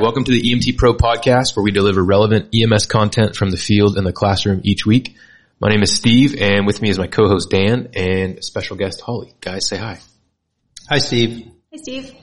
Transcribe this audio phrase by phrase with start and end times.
[0.00, 0.14] All right.
[0.14, 3.98] Welcome to the EMT Pro podcast where we deliver relevant EMS content from the field
[3.98, 5.14] and the classroom each week.
[5.60, 9.34] My name is Steve and with me is my co-host Dan and special guest Holly.
[9.42, 9.98] Guys, say hi.
[10.88, 11.50] Hi, Steve.
[11.70, 12.14] Hi, Steve.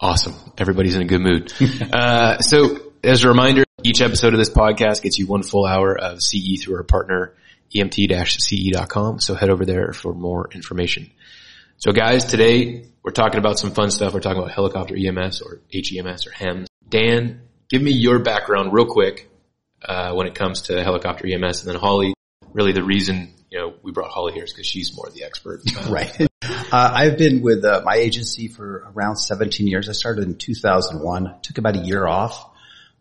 [0.00, 0.34] Awesome.
[0.56, 1.52] Everybody's in a good mood.
[1.92, 5.94] uh, so as a reminder, each episode of this podcast gets you one full hour
[5.94, 7.34] of CE through our partner
[7.76, 9.20] emt-ce.com.
[9.20, 11.10] So head over there for more information.
[11.76, 14.14] So guys, today we're talking about some fun stuff.
[14.14, 16.68] We're talking about helicopter EMS or HEMS or HEMS.
[16.88, 19.30] Dan, give me your background real quick
[19.84, 22.14] uh, when it comes to helicopter EMS, and then Holly.
[22.52, 25.62] Really, the reason you know we brought Holly here is because she's more the expert.
[25.88, 26.28] Right.
[26.40, 29.88] Uh, I've been with uh, my agency for around 17 years.
[29.88, 31.40] I started in 2001.
[31.42, 32.50] Took about a year off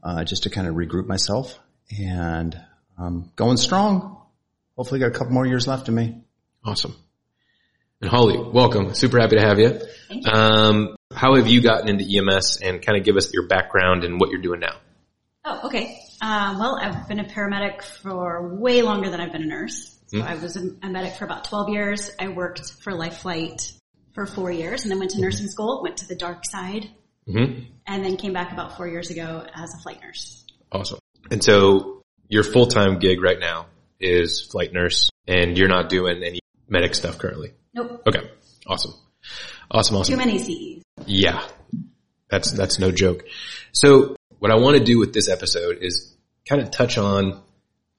[0.03, 1.57] uh, just to kind of regroup myself,
[1.97, 2.59] and
[2.97, 4.21] um, going strong.
[4.75, 6.21] Hopefully, got a couple more years left in me.
[6.63, 6.95] Awesome.
[8.01, 8.93] And Holly, welcome.
[8.93, 9.79] Super happy to have you.
[10.07, 10.31] Thank you.
[10.31, 14.19] Um, how have you gotten into EMS and kind of give us your background and
[14.19, 14.75] what you're doing now?
[15.45, 15.99] Oh, okay.
[16.21, 19.97] Uh, well, I've been a paramedic for way longer than I've been a nurse.
[20.07, 22.11] So I was a, a medic for about 12 years.
[22.19, 23.73] I worked for Life Flight
[24.13, 26.89] for four years and then went to nursing school, went to the dark side,
[27.27, 27.63] Mm-hmm.
[27.85, 30.45] and then came back about four years ago as a flight nurse.
[30.71, 30.99] Awesome.
[31.29, 33.65] And so your full-time gig right now
[33.99, 37.51] is flight nurse and you're not doing any medic stuff currently.
[37.73, 38.01] Nope.
[38.07, 38.31] Okay.
[38.65, 38.93] Awesome.
[39.69, 39.97] Awesome.
[39.97, 40.13] Awesome.
[40.13, 40.76] Too many CEs.
[41.07, 41.45] Yeah.
[42.29, 43.23] That's, that's no joke.
[43.71, 46.15] So what I want to do with this episode is
[46.47, 47.41] kind of touch on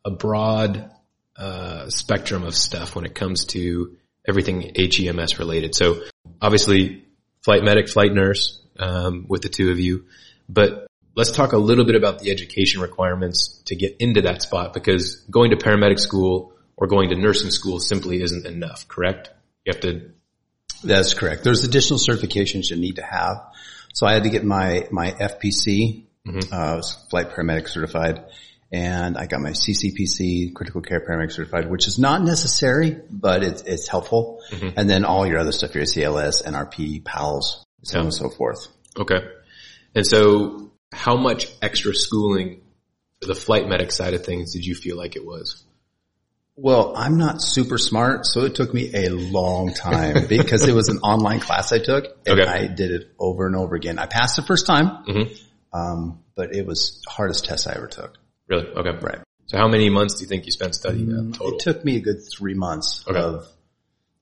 [0.05, 0.91] a broad,
[1.37, 5.75] uh, spectrum of stuff when it comes to everything HEMS related.
[5.75, 6.03] So
[6.41, 7.05] obviously
[7.43, 10.05] flight medic, flight nurse, um, with the two of you,
[10.49, 10.87] but
[11.19, 15.17] let's talk a little bit about the education requirements to get into that spot because
[15.31, 19.31] going to paramedic school or going to nursing school simply isn't enough, correct?
[19.65, 20.13] You have to,
[20.83, 21.45] That's correct.
[21.45, 23.53] There's additional certifications you need to have.
[23.95, 26.05] So I had to get my my FPC,
[26.53, 28.25] uh, I was flight paramedic certified,
[28.71, 33.63] and I got my CCPC, critical care paramedic certified, which is not necessary, but it's
[33.63, 34.41] it's helpful.
[34.77, 38.69] And then all your other stuff, your CLS, NRP, PALS, so on and so forth.
[38.99, 39.21] okay.
[39.95, 42.61] And so how much extra schooling
[43.21, 45.65] for the flight medic side of things did you feel like it was?
[46.61, 50.89] Well, I'm not super smart, so it took me a long time because it was
[50.89, 52.51] an online class I took and Okay.
[52.51, 53.97] I did it over and over again.
[54.01, 55.41] I passed the first time, Mhm.
[55.73, 58.19] um, but it was the hardest test I ever took.
[58.49, 58.67] Really?
[58.67, 58.91] Okay.
[59.01, 59.21] Right.
[59.47, 61.55] So how many months do you think you spent studying that total?
[61.55, 63.19] It took me a good three months Okay.
[63.21, 63.47] of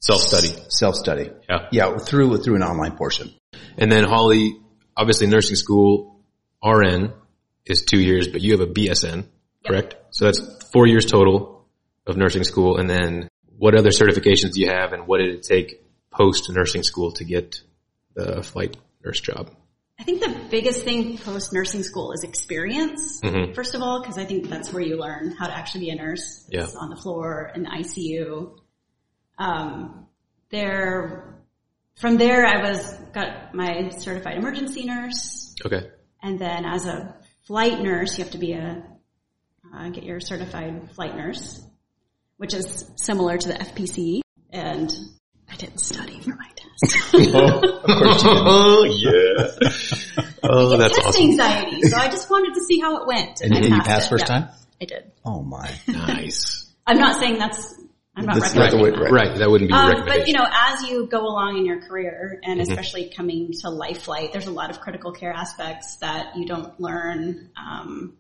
[0.01, 0.49] Self-study.
[0.69, 1.31] self-study.
[1.49, 1.69] Yeah.
[1.73, 3.33] Yeah, through through an online portion.
[3.79, 4.59] And then Holly,
[4.95, 6.21] obviously nursing school,
[6.63, 7.15] RN
[7.65, 9.25] is two years, but you have a BSN,
[9.67, 9.97] correct?
[10.11, 11.56] So that's four years total
[12.07, 12.77] of nursing school.
[12.79, 13.29] And then
[13.59, 17.25] what other certifications do you have and what did it take post nursing school to
[17.25, 17.57] get
[18.15, 19.51] the flight nurse job?
[19.99, 23.55] I think the biggest thing post nursing school is experience, Mhm.
[23.55, 25.95] first of all, because I think that's where you learn how to actually be a
[25.95, 26.47] nurse.
[26.51, 26.67] Yeah.
[26.79, 28.59] On the floor in the ICU.
[29.39, 30.07] Um,
[30.51, 31.39] there,
[31.97, 35.91] from there, I was got my certified emergency nurse, Okay.
[36.23, 37.17] and then as a
[37.47, 38.85] flight nurse, you have to be a
[39.75, 41.61] uh, get your certified flight nurse,
[42.39, 44.21] which is similar to the FPC.
[44.51, 44.93] And
[45.51, 46.97] I didn't study for my test.
[47.19, 50.23] Oh, yeah.
[50.43, 51.23] oh, that's test awesome.
[51.31, 51.83] anxiety.
[51.83, 53.41] So I just wanted to see how it went.
[53.41, 54.11] And, I and you passed it.
[54.11, 54.49] first Yeah, time?
[54.81, 55.13] I did.
[55.25, 55.71] Oh my.
[55.89, 56.71] Nice.
[56.87, 57.75] I'm not saying that's,
[58.15, 59.11] I'm not That's not the way- that.
[59.11, 59.37] Right.
[59.39, 60.21] That wouldn't be your Um, recommendation.
[60.21, 62.71] but you know, as you go along in your career, and Mm-hmm.
[62.71, 66.79] especially coming to life flight, there's a lot of critical care aspects that you don't
[66.81, 68.17] learn um,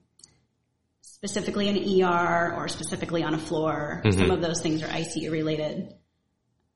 [1.26, 4.00] specifically in ER or specifically on a floor.
[4.04, 4.18] Mm-hmm.
[4.18, 5.92] Some of those things are ICU related.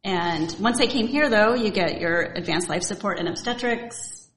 [0.03, 4.29] And once I came here, though, you get your advanced life support in obstetrics.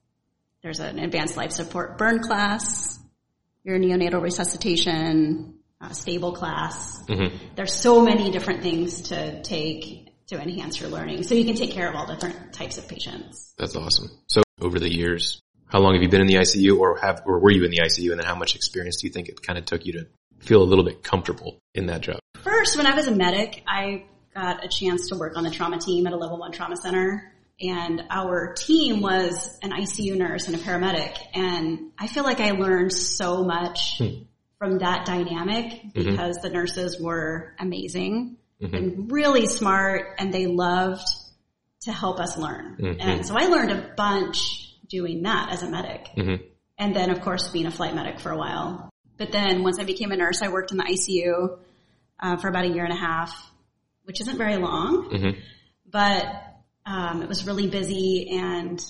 [0.62, 2.98] There's an advanced life support burn class,
[3.64, 7.02] your neonatal resuscitation, uh, stable class.
[7.56, 11.24] There's so many different things to take to enhance your learning.
[11.24, 13.54] So you can take care of all different types of patients.
[13.58, 14.10] That's awesome.
[14.26, 15.42] So over the years,
[15.74, 17.78] how long have you been in the ICU or have, or were you in the
[17.78, 20.06] ICU and then how much experience do you think it kind of took you to
[20.38, 22.20] feel a little bit comfortable in that job?
[22.44, 25.80] First, when I was a medic, I got a chance to work on the trauma
[25.80, 27.32] team at a level one trauma center.
[27.60, 31.16] And our team was an ICU nurse and a paramedic.
[31.34, 34.22] And I feel like I learned so much hmm.
[34.60, 36.08] from that dynamic mm-hmm.
[36.08, 38.74] because the nurses were amazing mm-hmm.
[38.76, 41.08] and really smart and they loved
[41.80, 42.76] to help us learn.
[42.76, 43.00] Mm-hmm.
[43.00, 46.08] And so I learned a bunch doing that as a medic.
[46.78, 48.90] And then of course being a flight medic for a while.
[49.16, 51.58] But then once I became a nurse, I worked in the ICU
[52.20, 53.50] uh, for about a year and a half,
[54.04, 55.36] which isn't very long,
[55.88, 56.26] but
[56.84, 58.84] um, it was really busy and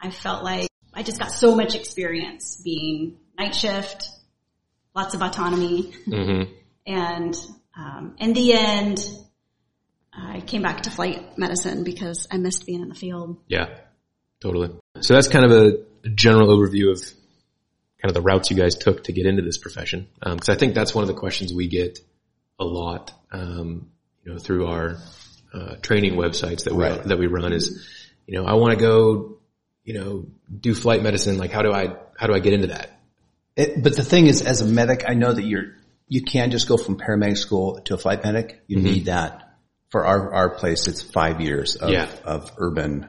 [0.00, 4.08] I felt like I just got so much experience being night shift,
[4.94, 6.52] lots of autonomy, Mm-hmm.
[6.86, 7.36] and
[7.76, 8.98] um, in the end,
[10.12, 13.36] I came back to flight medicine because I missed being in the field.
[13.46, 13.68] Yeah,
[14.40, 14.70] totally.
[15.00, 15.72] So that's kind of a,
[16.14, 17.02] general overview of
[18.00, 20.08] kind of the routes you guys took to get into this profession.
[20.22, 21.98] Because I think that's one of the questions we get
[22.58, 23.90] a lot, um,
[24.24, 24.96] you know, through our
[25.52, 27.02] uh, training websites that we Right.
[27.02, 27.86] that we run is,
[28.26, 29.38] you know, I want to go,
[29.84, 30.26] you know,
[30.58, 31.36] do flight medicine.
[31.36, 33.00] Like, how do I how do I get into that?
[33.56, 35.74] It, but the thing is, as a medic, I know that you're,
[36.06, 38.62] you can't just go from paramedic school to a flight medic.
[38.68, 39.56] You need that.
[39.90, 42.08] For our, our place, it's five years of, Yeah.
[42.24, 43.08] of urban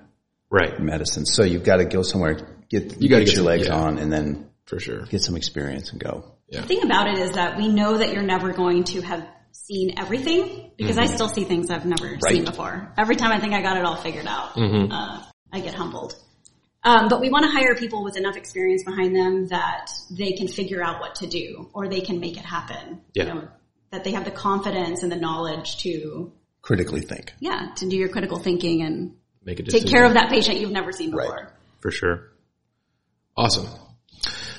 [0.52, 1.26] Right, medicine.
[1.26, 2.36] So you've got to go somewhere,
[2.70, 3.76] get, You gotta get get your some- legs yeah.
[3.76, 5.04] on and then for sure.
[5.06, 6.26] get some experience and go.
[6.48, 9.28] Yeah, The thing about it is that we know that you're never going to have
[9.52, 12.92] seen everything because I still see things I've never seen before.
[12.98, 14.92] Every time I think I got it all figured out, Mm-hmm.
[14.92, 15.24] uh,
[15.54, 16.16] I get humbled.
[16.84, 20.48] Um, but we want to hire people with enough experience behind them that they can
[20.48, 23.02] figure out what to do or they can make it happen.
[23.14, 23.24] Yeah.
[23.26, 23.48] You know,
[23.92, 26.32] that they have the confidence and the knowledge to,
[26.62, 27.34] Critically think.
[27.40, 29.16] yeah, to do your critical thinking and
[29.50, 31.26] make a take care of that patient you've never seen Right.
[31.28, 31.54] before.
[31.80, 32.32] for sure.
[33.36, 33.68] Awesome.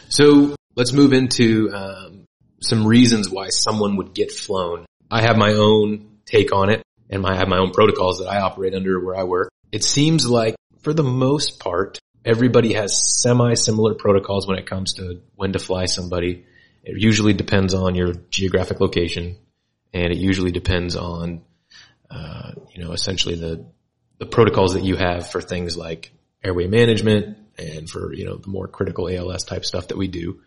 [0.08, 2.24] So let's move into um,
[2.60, 4.86] some reasons why someone would get flown.
[5.10, 8.40] I have my own take on it, and I have my own protocols that I
[8.40, 9.50] operate under where I work.
[9.72, 15.20] It seems like, for the most part, everybody has semi-similar protocols when it comes to
[15.34, 16.44] when to fly somebody.
[16.82, 19.36] It usually depends on your geographic location,
[19.92, 21.42] and it usually depends on,
[22.10, 23.66] uh, you know, essentially the
[24.20, 26.12] the protocols that you have for things like
[26.44, 30.40] airway management and for, you know, the more critical ALS type stuff that we do.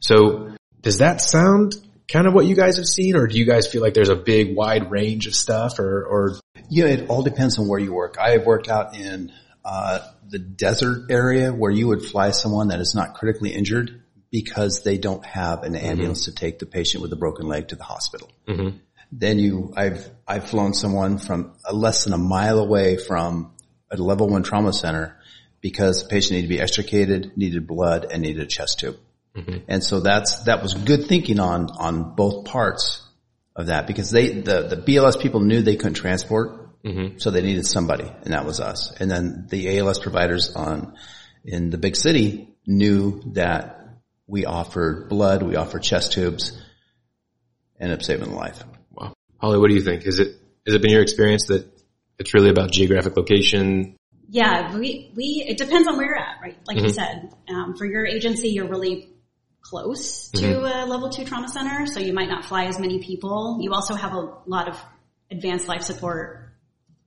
[0.00, 1.76] So does that sound
[2.10, 4.16] kind of what you guys have seen or do you guys feel like there's a
[4.16, 6.40] big wide range of stuff or, or
[6.70, 8.16] Yeah, it all depends on where you work.
[8.18, 9.30] I have worked out in
[9.62, 14.82] uh, the desert area where you would fly someone that is not critically injured because
[14.82, 17.84] they don't have an ambulance to take the patient with a broken leg to the
[17.84, 18.30] hospital.
[18.46, 18.80] Mhm.
[19.10, 23.52] Then you, I've I've flown someone from uh, less than a mile away from
[23.90, 25.16] a level one trauma center
[25.60, 28.96] because the patient needed to be extricated, needed blood, and needed a chest tube.
[29.68, 33.02] And so that's that was good thinking on on both parts
[33.56, 36.70] of that because they the the BLS people knew they couldn't transport,
[37.18, 38.92] so they needed somebody, and that was us.
[39.00, 40.94] And then the ALS providers on
[41.44, 43.76] in the big city knew that
[44.26, 46.60] we offered blood, we offered chest tubes,
[47.80, 48.62] ended up saving a life.
[49.38, 50.04] Holly, what do you think?
[50.04, 50.36] Is it,
[50.66, 51.66] has it been your experience that
[52.18, 53.96] it's really about geographic location?
[54.28, 56.58] Yeah, we, we, it depends on where you're at, right?
[56.66, 56.92] Like you mm-hmm.
[56.92, 59.08] said, um, for your agency, you're really
[59.60, 60.64] close to mm-hmm.
[60.64, 63.58] a level two trauma center, so you might not fly as many people.
[63.60, 64.78] You also have a lot of
[65.30, 66.50] advanced life support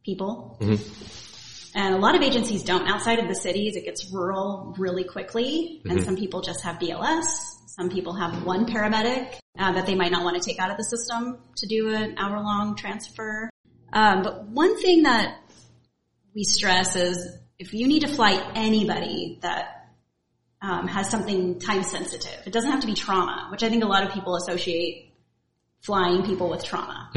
[0.04, 0.58] people.
[0.62, 1.78] Mm-hmm.
[1.78, 3.76] And a lot of agencies don't outside of the cities.
[3.76, 7.51] It gets rural really quickly and some people just have BLS.
[7.72, 10.78] Some people have one paramedic uh, that they might not want to take out of
[10.78, 13.50] the system to do an hour long transfer.
[13.94, 15.38] Um, but one thing that
[16.36, 19.88] we stress is if you need to fly anybody that
[20.62, 23.88] um, has something time sensitive, it doesn't have to be trauma, which I think a
[23.88, 25.14] lot of people associate
[25.80, 27.10] flying people with trauma.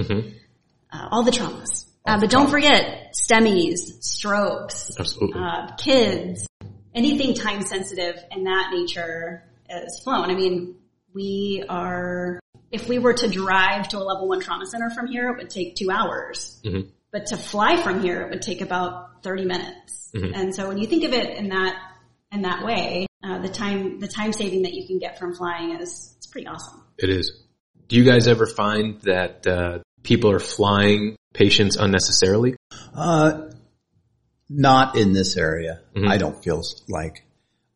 [0.92, 1.90] Uh, all the traumas.
[2.06, 4.92] Uh, but don't forget STEMIs, strokes,
[5.34, 6.46] uh, kids,
[6.94, 9.42] anything time sensitive in that nature
[9.86, 10.30] is flown.
[10.30, 10.76] I mean,
[11.14, 12.40] we are,
[12.70, 15.50] if we were to drive to a level one trauma center from here, it would
[15.50, 16.60] take two hours.
[16.64, 16.90] Mhm.
[17.12, 20.10] But to fly from here, it would take about 30 minutes.
[20.34, 21.76] And so when you think of it in that,
[22.30, 25.72] in that way, uh, the time, the time saving that you can get from flying
[25.80, 26.82] is, it's pretty awesome.
[26.98, 27.42] It is.
[27.88, 32.54] Do you guys ever find that, uh, people are flying patients unnecessarily?
[32.94, 33.50] Uh,
[34.48, 35.80] not in this area.
[35.96, 36.08] Mhm.
[36.08, 37.24] I don't feel like.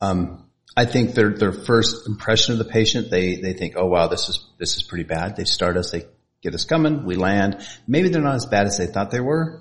[0.01, 0.48] Um,
[0.79, 4.29] I think their their first impression of the patient, they they think, oh wow, this
[4.29, 5.35] is this is pretty bad.
[5.35, 6.05] They start us, they
[6.41, 7.67] get us coming, we land.
[7.89, 9.61] Maybe they're not as bad as they thought they were,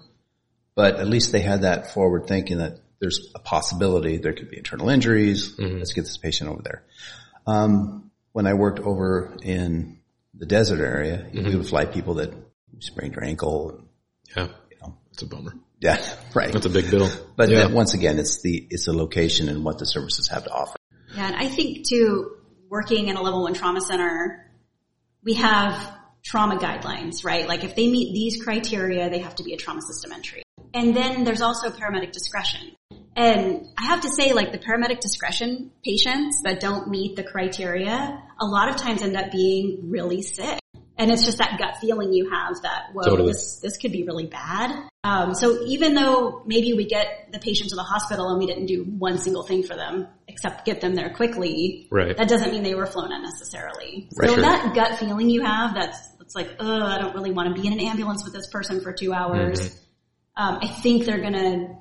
[0.75, 4.59] but at least they had that forward thinking that there's a possibility there could be
[4.59, 5.57] internal injuries.
[5.57, 6.83] Let's get this patient over there.
[7.47, 9.97] Um, when I worked over in
[10.35, 12.31] the desert area, we would fly people that
[12.77, 13.89] sprained their ankle.
[14.35, 14.49] Yeah.
[14.69, 15.55] You know, That's a bummer.
[15.79, 15.97] yeah,
[16.35, 16.53] right.
[16.53, 17.09] That's a big bill.
[17.35, 17.71] But yeah.
[17.71, 20.77] once again, it's the it's the location and what the services have to offer.
[21.17, 22.37] Yeah, and I think too,
[22.69, 24.51] working in a level one trauma center,
[25.23, 27.47] we have trauma guidelines, right?
[27.47, 30.43] Like if they meet these criteria, they have to be a trauma system entry.
[30.73, 32.75] And then there's also paramedic discretion.
[33.15, 38.23] And I have to say, like the paramedic discretion patients that don't meet the criteria,
[38.39, 40.59] a lot of times end up being really sick.
[40.99, 43.31] And it's just that gut feeling you have that, whoa, Totally.
[43.31, 44.89] this, this could be really bad.
[45.03, 48.65] Um, so even though maybe we get the patient to the hospital and we didn't
[48.65, 51.87] do one single thing for them, except get them there quickly.
[51.91, 52.17] Right.
[52.17, 54.09] That doesn't mean they were flown unnecessarily.
[54.15, 54.41] Right, so sure.
[54.41, 57.67] that gut feeling you have, that's, it's like, oh, I don't really want to be
[57.67, 59.59] in an ambulance with this person for two hours.
[59.59, 59.83] Mm-hmm.
[60.37, 61.79] Um, I think they're gonna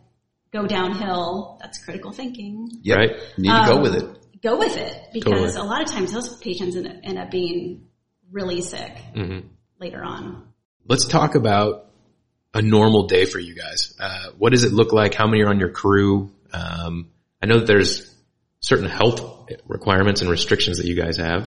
[0.53, 1.59] go downhill.
[1.61, 2.71] That's critical thinking.
[2.83, 2.97] Yep.
[2.99, 3.11] Right.
[3.37, 4.43] You need to go Um, with it.
[4.43, 5.61] Go with it because Totally.
[5.61, 7.87] a lot of times those patients end up, end up being
[8.31, 9.49] really sick Mm-hmm.
[9.81, 10.45] later on.
[10.89, 11.91] Let's talk about
[12.55, 13.95] a normal day for you guys.
[14.01, 15.15] Uh, what does it look like?
[15.15, 16.31] How many are on your crew?
[16.53, 17.11] Um,
[17.43, 18.15] I know that there's
[18.61, 19.21] certain health
[19.67, 21.45] requirements and restrictions that you guys have,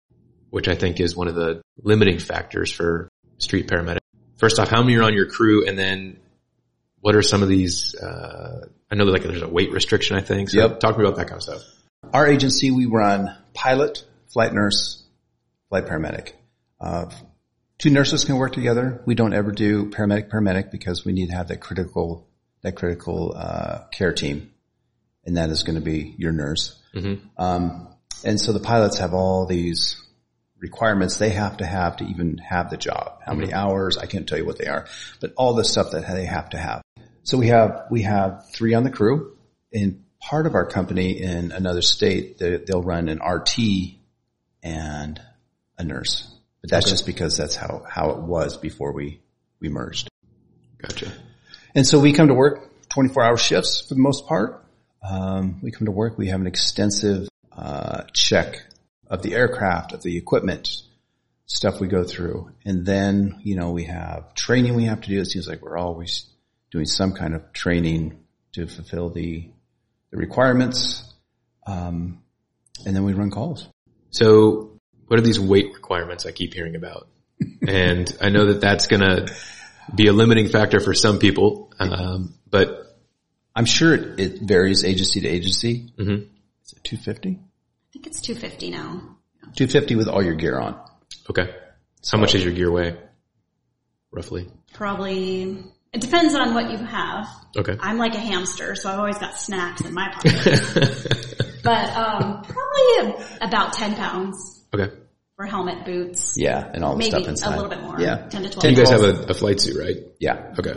[0.50, 3.08] which I think is one of the limiting factors for
[3.38, 3.98] street paramedic.
[4.38, 5.66] First off, how many are on your crew?
[5.66, 6.18] And then
[7.06, 10.22] what are some of these, uh, I know that like there's a weight restriction, I
[10.22, 10.50] think.
[10.50, 10.80] So Yep.
[10.80, 11.62] talk to me about that kind of stuff.
[12.12, 15.04] Our agency, we run pilot, flight nurse,
[15.68, 16.32] flight paramedic.
[16.80, 17.08] Uh,
[17.78, 19.04] two nurses can work together.
[19.06, 22.26] We don't ever do paramedic paramedic because we need to have that critical
[22.62, 24.50] that critical uh, care team,
[25.25, 26.76] and that is going to be your nurse.
[27.38, 27.86] Um,
[28.25, 30.02] and so the pilots have all these
[30.58, 33.20] requirements they have to have to even have the job.
[33.25, 33.96] How many hours?
[33.96, 34.86] I can't tell you what they are,
[35.20, 36.82] but all the stuff that they have to have.
[37.26, 39.37] So we have we have three on the crew.
[39.73, 43.59] In part of our company in another state, they, they'll run an RT
[44.62, 45.21] and
[45.76, 46.33] a nurse.
[46.61, 49.21] But that's just because that's how how it was before we
[49.61, 50.09] we merged.
[50.78, 51.12] Gotcha.
[51.75, 54.64] And so we come to work 24 hour shifts for the most part.
[55.02, 56.16] Um, we come to work.
[56.16, 58.64] We have an extensive uh, check
[59.09, 60.68] of the aircraft, of the equipment,
[61.47, 62.52] stuff we go through.
[62.64, 65.21] And then, you know, we have training we have to do.
[65.21, 66.26] It seems like we're always
[66.70, 68.18] doing some kind of training
[68.52, 69.49] to fulfill the,
[70.11, 71.02] the requirements.
[71.66, 72.23] Um,
[72.85, 73.68] and then we run calls.
[74.11, 77.08] So what are these weight requirements I keep hearing about?
[77.66, 79.32] and I know that that's going to
[79.94, 81.73] be a limiting factor for some people.
[81.78, 82.96] Um, but
[83.54, 85.90] I'm sure it, it varies agency to agency.
[85.99, 86.28] Mhm.
[86.64, 87.28] Is it 250?
[87.30, 89.16] I think it's 250 now.
[89.54, 90.80] 250 with all your gear on.
[91.30, 91.54] okay.
[92.11, 92.96] How much is your gear weigh?
[94.12, 94.49] Roughly.
[94.73, 95.62] Probably,
[95.93, 97.26] it depends on what you have.
[97.57, 97.76] Okay.
[97.81, 100.33] I'm like a hamster, so I've always got snacks in my pocket.
[101.62, 104.95] but um, probably about 10 pounds okay.
[105.37, 107.55] for helmet, boots, Yeah, and all the maybe stuff inside.
[107.55, 108.00] a little bit more.
[108.00, 108.28] Yeah.
[108.28, 108.71] 10 to 12.
[108.71, 109.97] You guys have a, a flight suit, right?
[110.21, 110.55] Yeah.
[110.59, 110.75] Okay.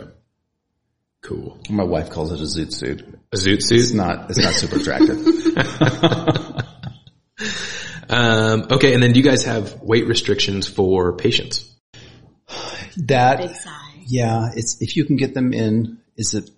[1.22, 1.58] Cool.
[1.68, 3.02] My wife calls it a zoot suit.
[3.32, 3.80] A zoot suit?
[3.80, 3.96] It's suit?
[3.96, 5.26] not, it's not super attractive.
[8.10, 8.92] Um, okay.
[8.92, 11.66] And then do you guys have weight restrictions for patients?
[13.06, 13.89] that, Big size.
[14.06, 16.50] Yeah, it's, if you can get them in, is it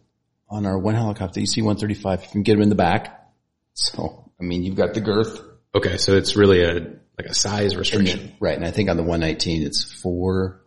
[0.49, 3.27] on our one helicopter, EC-135, you can get them in the back.
[3.75, 5.41] So, I mean, you've got the girth.
[5.75, 5.97] Okay.
[5.97, 6.75] So it's really a,
[7.19, 8.19] like a size And restriction.
[8.21, 8.57] then- right.
[8.57, 10.61] And I think on the 119, it's four,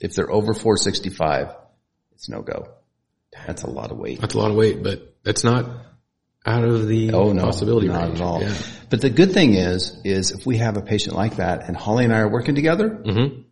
[0.00, 1.54] if they're over 465,
[2.14, 2.68] it's no go.
[3.46, 4.20] That's a lot of weight.
[4.20, 5.66] That's a lot of weight, but that's not
[6.44, 8.20] out of the Oh no, possibility not range.
[8.20, 8.40] at all.
[8.42, 8.54] Yeah.
[8.90, 12.04] But the good thing is, is if we have a patient like that and Holly
[12.04, 13.44] and I are working together, Mhm.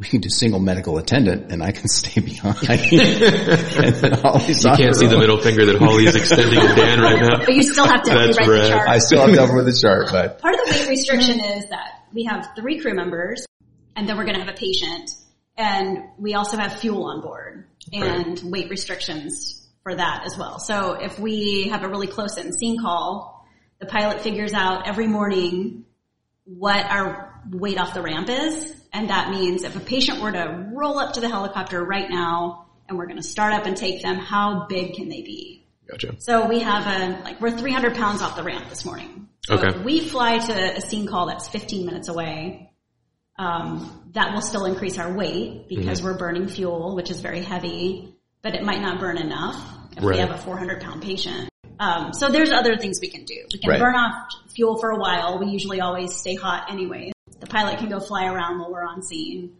[0.00, 2.56] We can do single medical attendant and I can stay behind.
[2.62, 7.20] and Holly's You can't see the middle finger that Holly is extending to Dan right
[7.20, 7.44] now.
[7.44, 8.88] But you still have to That's rewrite the chart.
[8.88, 11.68] I still have to over with the chart, but Part of the weight restriction is
[11.68, 13.44] that we have three crew members
[13.94, 15.10] and then we're going to have a patient
[15.58, 20.58] and we also have fuel on board and weight restrictions for that as well.
[20.58, 23.46] So if we have a really close in scene call,
[23.80, 25.84] the pilot figures out every morning
[26.44, 28.79] what our weight off the ramp is.
[28.92, 32.66] And that means if a patient were to roll up to the helicopter right now
[32.88, 35.66] and we're going to start up and take them, how big can they be?
[35.88, 36.16] Gotcha.
[36.18, 39.28] So we have a, like, we're 300 pounds off the ramp this morning.
[39.46, 39.68] So Okay.
[39.68, 42.72] if we fly to a scene call that's 15 minutes away,
[43.38, 46.06] um, that will still increase our weight because Mm-hmm.
[46.08, 49.56] we're burning fuel, which is very heavy, but it might not burn enough
[49.96, 50.14] if Right.
[50.16, 51.48] we have a 400 pound patient.
[51.78, 53.36] Um, so there's other things we can do.
[53.52, 53.80] We can Right.
[53.80, 54.14] burn off
[54.54, 55.38] fuel for a while.
[55.38, 57.12] We usually always stay hot anyway.
[57.40, 59.56] The pilot can go fly around while we're on scene.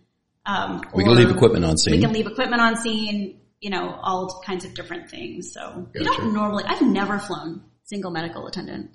[0.47, 1.95] Um, we can leave equipment on scene.
[1.95, 5.53] We can leave equipment on scene, you know, all kinds of different things.
[5.53, 6.23] So we Gotcha.
[6.23, 8.91] don't normally, I've never flown single medical attendant.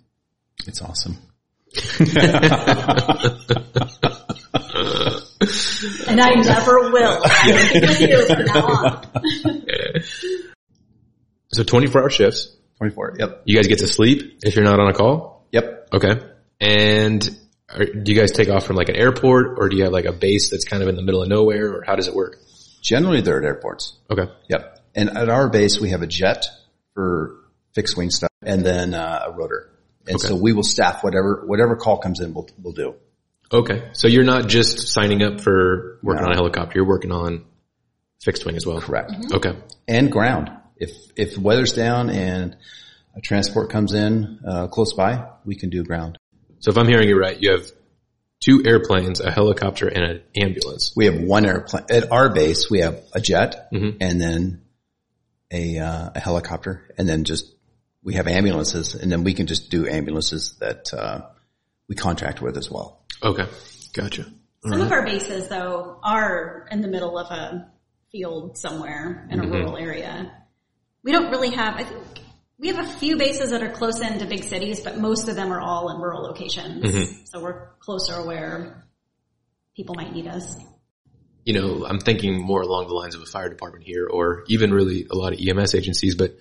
[0.67, 1.17] It's awesome.
[6.07, 7.19] And I never will.
[7.23, 9.05] I'm with you from now on.
[11.51, 12.53] So 24 hour shifts.
[12.79, 13.15] 24.
[13.17, 13.43] Yep.
[13.45, 15.47] You guys get to sleep if you're not on a call.
[15.53, 15.87] Yep.
[15.93, 16.19] Okay.
[16.59, 17.29] And
[17.73, 20.05] are, do you guys take off from like an airport or do you have like
[20.05, 22.37] a base that's kind of in the middle of nowhere or how does it work?
[22.81, 23.97] Generally they're at airports.
[24.09, 24.31] Okay.
[24.49, 24.79] Yep.
[24.95, 26.45] And at our base, we have a jet
[26.93, 27.35] for
[27.73, 29.71] fixed wing stuff and then uh, a rotor.
[30.07, 30.27] And Okay.
[30.27, 32.95] so we will staff whatever, whatever call comes in, we'll, we'll do.
[33.51, 33.89] Okay.
[33.93, 36.27] So you're not just signing up for working No.
[36.27, 36.77] on a helicopter.
[36.77, 37.45] You're working on
[38.23, 38.79] fixed wing as well.
[38.81, 39.11] Correct.
[39.33, 39.57] Okay.
[39.87, 40.49] And ground.
[40.77, 42.55] If, if the weather's down and,
[43.17, 46.17] a transport comes in uh, close by, we can do ground.
[46.65, 47.67] So if I'm hearing you right, you have
[48.39, 50.93] two airplanes, a helicopter, and an ambulance.
[50.95, 52.71] We have one airplane at our base.
[52.71, 53.67] We have a jet
[54.01, 54.63] and then
[55.53, 57.53] a, uh, a helicopter, and then just
[58.01, 61.27] we have ambulances, and then we can just do ambulances that uh,
[61.87, 63.05] we contract with as well.
[63.21, 63.45] Okay,
[63.93, 64.25] gotcha.
[64.67, 67.71] Some of our bases though are in the middle of a
[68.11, 70.31] field somewhere in a rural area.
[71.03, 72.24] We don't really have, I think
[72.57, 75.35] we have a few bases that are close in to big cities, but most of
[75.35, 77.29] them are all in rural locations.
[77.29, 78.85] So we're closer where
[79.75, 80.55] people might need us.
[81.43, 84.71] You know, I'm thinking more along the lines of a fire department here, or even
[84.71, 86.15] really a lot of EMS agencies.
[86.15, 86.37] But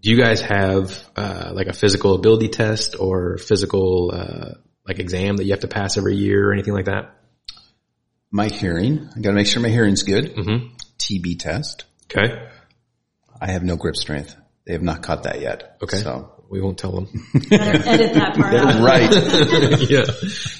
[0.00, 4.54] do you guys have uh, like a physical ability test or physical uh,
[4.86, 7.16] like exam that you have to pass every year or anything like that?
[8.30, 10.34] My hearing, I got to make sure my hearing's good.
[10.34, 10.74] Mm-hmm.
[10.98, 11.84] TB test.
[12.04, 12.48] Okay.
[13.40, 14.36] I have no grip strength.
[14.66, 15.76] They have not caught that yet.
[15.82, 15.96] Okay.
[15.98, 17.08] So We won't tell them.
[17.50, 18.82] Edit that part out.
[18.82, 19.10] right.
[19.90, 20.04] yeah.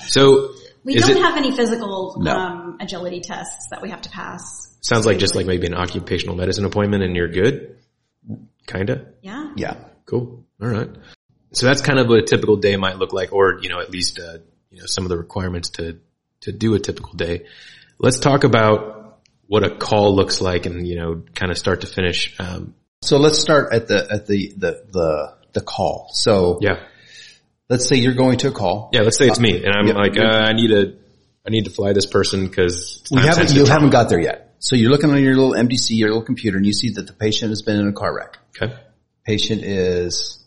[0.06, 0.54] So
[0.84, 2.32] We don't it have any physical No.
[2.36, 4.76] um, agility tests that we have to pass.
[4.80, 7.76] sounds like just like maybe an occupational medicine appointment and you're good?
[8.66, 9.06] Kinda?
[9.22, 9.52] Yeah.
[9.56, 9.76] Yeah.
[10.06, 10.44] Cool.
[10.60, 10.90] All right.
[11.52, 13.90] So that's kind of what a typical day might look like, or you know, at
[13.90, 14.38] least uh,
[14.70, 15.98] you know some of the requirements to
[16.42, 17.46] to do a typical day.
[17.98, 21.86] Let's talk about what a call looks like, and you know, kind of start to
[21.86, 22.34] finish.
[22.40, 26.08] Um, So let's start at the at the the the, the call.
[26.12, 26.86] So yeah,
[27.68, 28.90] let's say you're going to a call.
[28.92, 29.00] yeah.
[29.02, 30.94] Let's say it's me, and I'm like, uh, I need a,
[31.46, 34.54] I need to fly this person because We haven't you haven't got there yet.
[34.60, 37.12] So you're looking on your little MDC, your little computer, and you see that the
[37.12, 38.38] patient has been in a car wreck.
[38.56, 38.72] Okay.
[39.26, 40.38] Patient is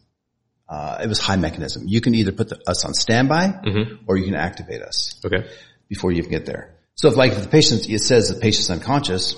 [0.69, 1.83] uh, it was high mechanism.
[1.87, 4.05] You can either put the, us on standby Mm-hmm.
[4.07, 5.45] or you can activate us Okay.
[5.89, 6.75] before you can get there.
[6.95, 9.35] So if like if the patient it says the patient's unconscious,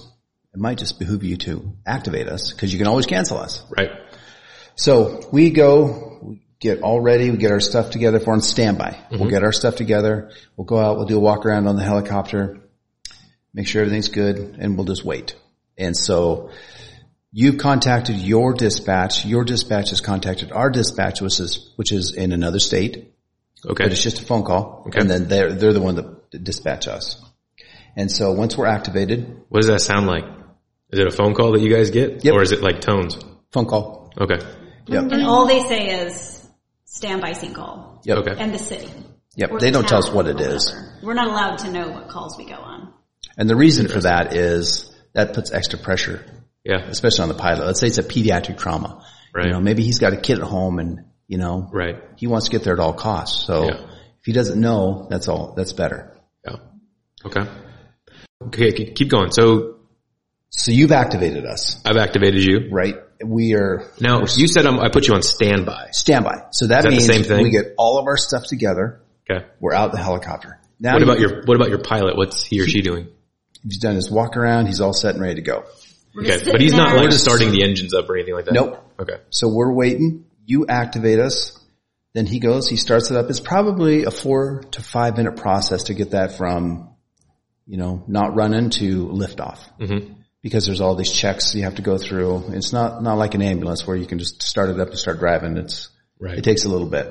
[0.53, 3.63] it might just behoove you to activate us because you can always cancel us.
[3.75, 3.91] Right.
[4.75, 8.97] So we go, we get all ready, we get our stuff together for on standby.
[9.09, 9.29] We'll mm-hmm.
[9.29, 10.31] get our stuff together.
[10.55, 12.59] We'll go out, we'll do a walk around on the helicopter,
[13.53, 15.35] make sure everything's good, and we'll just wait.
[15.77, 16.51] And so
[17.31, 19.25] you've contacted your dispatch.
[19.25, 23.13] Your dispatch has contacted our dispatch, which is, which is in another state,
[23.65, 23.83] Okay.
[23.83, 24.85] but it's just a phone call.
[24.87, 24.99] Okay.
[24.99, 27.21] And then they're, they're the one that dispatch us.
[27.97, 30.23] And so once we're activated, What does that sound like?
[30.91, 32.33] Is it a phone call that you guys get, Yep.
[32.33, 33.17] or is it like tones?
[33.51, 34.13] phone call.
[34.19, 34.39] Okay.
[34.87, 35.11] Yep.
[35.11, 36.47] And all they say is
[36.85, 38.17] standby scene call Yep.
[38.19, 38.35] Okay.
[38.37, 38.89] and the city.
[39.35, 39.51] Yep.
[39.51, 40.67] Or They the don't tell us what it is.
[40.71, 40.93] whatever.
[41.03, 42.93] We're not allowed to know what calls we go on.
[43.37, 46.23] And the reason for that is that puts extra pressure
[46.63, 46.85] Yeah.
[46.89, 47.65] especially on the pilot.
[47.65, 49.03] Let's say it's a pediatric trauma.
[49.33, 49.47] Right.
[49.47, 51.95] You know, maybe he's got a kid at home and, you know, Right.
[52.15, 53.45] he wants to get there at all costs.
[53.45, 53.73] So Yeah.
[54.19, 56.13] if he doesn't know, that's all, that's better.
[56.45, 56.55] Yeah.
[57.25, 57.45] Okay.
[58.41, 58.71] Okay.
[58.93, 59.31] Keep going.
[59.31, 59.77] So
[60.49, 62.69] So you've activated us, I've activated you.
[62.71, 62.95] right?
[63.23, 65.89] We are Now you said I'm, I put you on standby.
[65.91, 66.45] standby.
[66.51, 67.43] So that, that the means same thing?
[67.43, 69.01] we get all of our stuff together.
[69.29, 69.45] Okay.
[69.59, 70.59] We're out the helicopter.
[70.79, 72.15] Now What about you- your What about your pilot?
[72.15, 73.07] What's he or she doing?
[73.63, 74.67] he's done his walk around.
[74.67, 75.63] He's all set and ready to go.
[76.15, 77.03] We're Okay, but he's sitting not there.
[77.09, 78.53] like starting the engines up or anything like that.
[78.53, 78.83] Nope.
[78.99, 79.17] Okay.
[79.31, 80.25] So we're waiting.
[80.45, 81.59] You activate us.
[82.13, 83.29] Then he goes, he starts it up.
[83.29, 86.89] It's probably a four to five minute process to get that from,
[87.67, 89.59] you know, not running to liftoff.
[89.79, 90.13] Mm-hmm.
[90.41, 92.45] Because there's all these checks you have to go through.
[92.53, 95.19] It's not, not like an ambulance where you can just start it up and start
[95.19, 95.57] driving.
[95.57, 96.37] It's, Right.
[96.37, 97.07] it takes a little bit.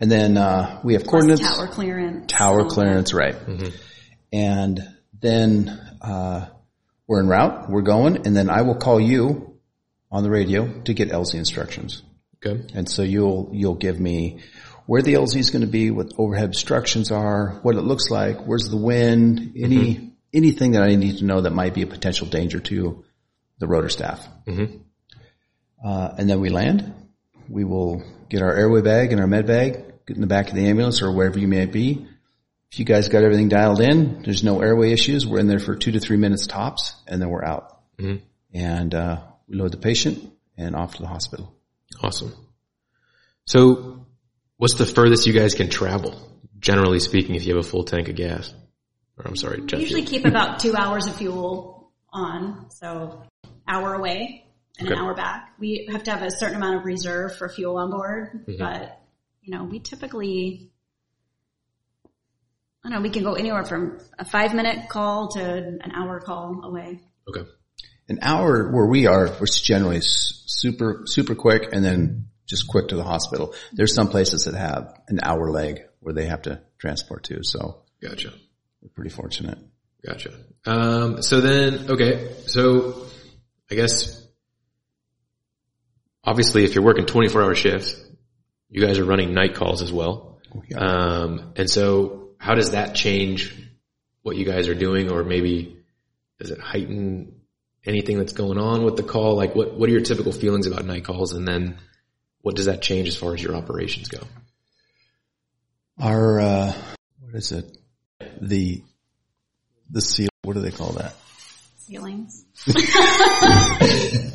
[0.00, 1.40] And then, uh, we have coordinates.
[1.40, 2.30] tower clearance.
[2.32, 2.74] Tower all that.
[2.74, 3.34] clearance, right.
[4.32, 4.80] And
[5.20, 5.68] then,
[6.00, 6.48] uh,
[7.06, 7.68] we're en route.
[7.68, 9.58] We're going and then I will call you
[10.12, 12.02] on the radio to get LZ instructions.
[12.44, 12.62] Okay.
[12.74, 14.40] And so you'll, you'll give me
[14.90, 18.44] where the LZ is going to be, what overhead obstructions are, what it looks like,
[18.44, 22.26] where's the wind, any, anything that I need to know that might be a potential
[22.26, 23.04] danger to
[23.60, 24.26] the rotor staff.
[24.48, 24.80] Mhm.
[25.84, 26.92] Uh, and then we land.
[27.48, 29.74] We will get our airway bag and our med bag,
[30.08, 32.08] get in the back of the ambulance or wherever you may be.
[32.72, 35.24] If you guys got everything dialed in, there's no airway issues.
[35.24, 37.80] We're in there for two to three minutes tops and then we're out.
[37.96, 38.22] Mhm.
[38.52, 41.54] And, uh, we load the patient and off to the hospital.
[42.02, 42.32] Awesome.
[43.46, 44.06] So,
[44.60, 46.14] what's the furthest you guys can travel,
[46.58, 48.52] generally speaking, if you have a full tank of gas?
[49.18, 50.22] Or I'm sorry, jet We usually fuel.
[50.22, 53.22] keep about two hours of fuel on, so
[53.66, 54.46] hour away
[54.78, 55.54] and an hour back.
[55.58, 58.58] We have to have a certain amount of reserve for fuel on board, Mm-hmm.
[58.58, 59.00] but
[59.42, 60.70] you know, we typically,
[62.84, 66.20] I don't know, we can go anywhere from a five minute call to an hour
[66.20, 67.00] call away.
[67.28, 67.48] Okay.
[68.08, 72.88] An hour where we are, we're generally s- super, super quick and then just quick
[72.88, 73.54] to the hospital.
[73.72, 77.44] There's some places that have an hour leg where they have to transport to.
[77.44, 78.32] So Gotcha.
[78.82, 79.56] we're pretty fortunate.
[80.04, 80.32] Gotcha.
[80.66, 83.06] Um, so then, okay, so
[83.70, 84.26] I guess
[86.24, 87.94] obviously if you're working 24 hour shifts,
[88.68, 90.40] you guys are running night calls as well.
[90.68, 90.78] yeah.
[90.78, 93.56] Um, and so how does that change
[94.22, 95.78] what you guys are doing or maybe
[96.40, 97.40] does it heighten
[97.84, 99.36] anything that's going on with the call?
[99.36, 101.32] Like what, what are your typical feelings about night calls?
[101.32, 101.78] And then
[102.42, 104.20] what does that change as far as your operations go?
[105.98, 106.72] Our, uh,
[107.20, 107.76] what is it?
[108.40, 108.82] The,
[109.90, 111.14] the seal, what do they call that?
[111.78, 112.44] Ceilings.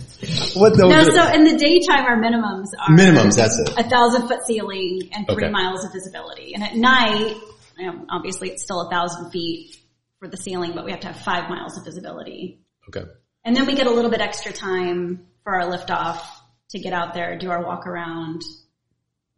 [0.56, 3.70] What No, those so in the daytime, our minimums are minimums, that's it.
[3.78, 5.52] a thousand foot ceiling and three Okay.
[5.52, 6.54] miles of visibility.
[6.56, 7.36] And at night,
[7.78, 9.78] you know, obviously it's still a thousand feet
[10.20, 12.62] for the ceiling, but we have to have five miles of visibility.
[12.88, 13.04] Okay.
[13.44, 16.22] And then we get a little bit extra time for our liftoff
[16.70, 18.42] to get out there, do our walk around.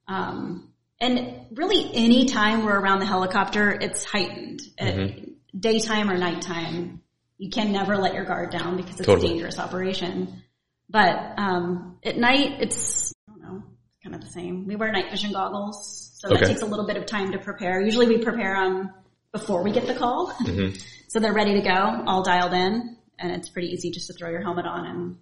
[0.07, 4.61] Um, and really any time we're around the helicopter, it's heightened.
[4.77, 5.19] At
[5.59, 7.01] daytime or nighttime,
[7.37, 9.27] you can never let your guard down because it's Totally.
[9.27, 10.41] a dangerous operation.
[10.89, 13.63] But, um, at night, it's, I don't know,
[14.03, 14.65] kind of the same.
[14.65, 17.81] We wear night vision goggles, so that takes a little bit of time to prepare.
[17.81, 18.91] Usually we prepare them
[19.33, 20.33] before we get the call.
[21.09, 24.29] So they're ready to go, all dialed in, and it's pretty easy just to throw
[24.29, 25.17] your helmet on and.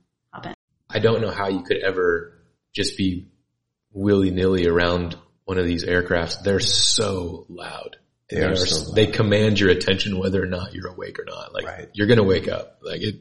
[0.96, 2.34] I don't know how you could ever
[2.74, 3.28] just be
[3.92, 6.42] willy nilly around one of these aircrafts.
[6.42, 7.98] They're so loud.
[8.30, 8.96] They are so loud.
[8.96, 11.54] They command your attention whether or not you're awake or not.
[11.54, 11.90] Like Right.
[11.94, 12.80] you're gonna wake up.
[12.82, 13.16] Like it.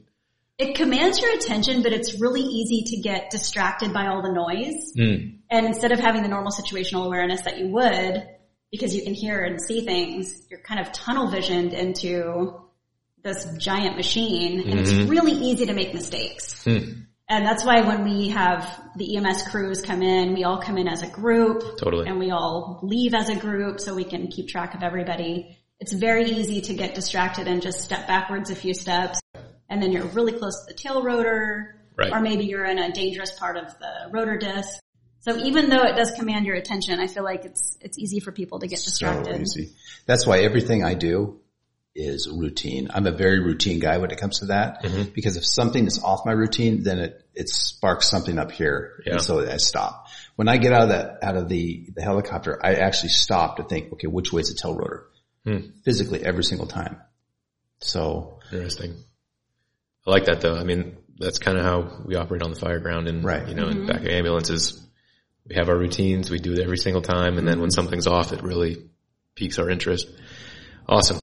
[0.56, 4.92] It commands your attention, but it's really easy to get distracted by all the noise.
[4.96, 8.24] Mm, And instead of having the normal situational awareness that you would,
[8.70, 12.54] because you can hear and see things, you're kind of tunnel visioned into
[13.24, 16.64] this giant machine and it's really easy to make mistakes.
[17.28, 20.87] And that's why when we have the EMS crews come in, we all come in
[20.87, 21.78] as a group.
[21.78, 22.06] Totally.
[22.06, 25.56] And we all leave as a group so we can keep track of everybody.
[25.80, 29.20] It's very easy to get distracted and just step backwards a few steps.
[29.70, 31.80] And then you're really close to the tail rotor.
[31.96, 32.12] Right.
[32.12, 34.80] Or maybe you're in a dangerous part of the rotor disc.
[35.20, 38.32] So even though it does command your attention, I feel like it's, it's easy for
[38.32, 39.34] people to get distracted.
[39.34, 39.72] so easy.
[40.04, 41.40] That's why everything I do
[41.94, 42.88] is routine.
[42.92, 45.11] I'm a very routine guy when it comes to that mm-hmm.
[45.14, 49.02] because if something is off my routine, then it, it sparks something up here.
[49.07, 49.14] Yeah.
[49.14, 50.09] And so I stop.
[50.37, 53.64] When I get out of that, out of the, the helicopter, I actually stop to
[53.64, 55.07] think, okay, which way is the tail rotor?
[55.44, 55.59] Hmm.
[55.85, 56.96] Physically every single time.
[57.80, 58.96] So interesting.
[60.07, 60.57] I like that though.
[60.57, 63.48] I mean, that's kind of how we operate on the fire ground and, Right.
[63.48, 63.87] you know, in mm-hmm.
[63.87, 64.85] back of ambulances,
[65.46, 66.30] we have our routines.
[66.30, 67.38] We do it every single time.
[67.38, 67.74] And then when mm-hmm.
[67.74, 68.88] something's off, it really
[69.37, 70.09] piques our interest.
[70.88, 71.20] Awesome.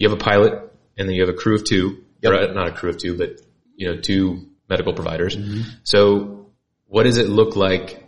[0.00, 0.54] You have a pilot
[0.96, 2.32] and then you have a crew of two, Yep.
[2.32, 3.40] or not a crew of two, but
[3.76, 5.36] you know, two medical providers.
[5.84, 6.50] So
[6.86, 8.02] what does it look like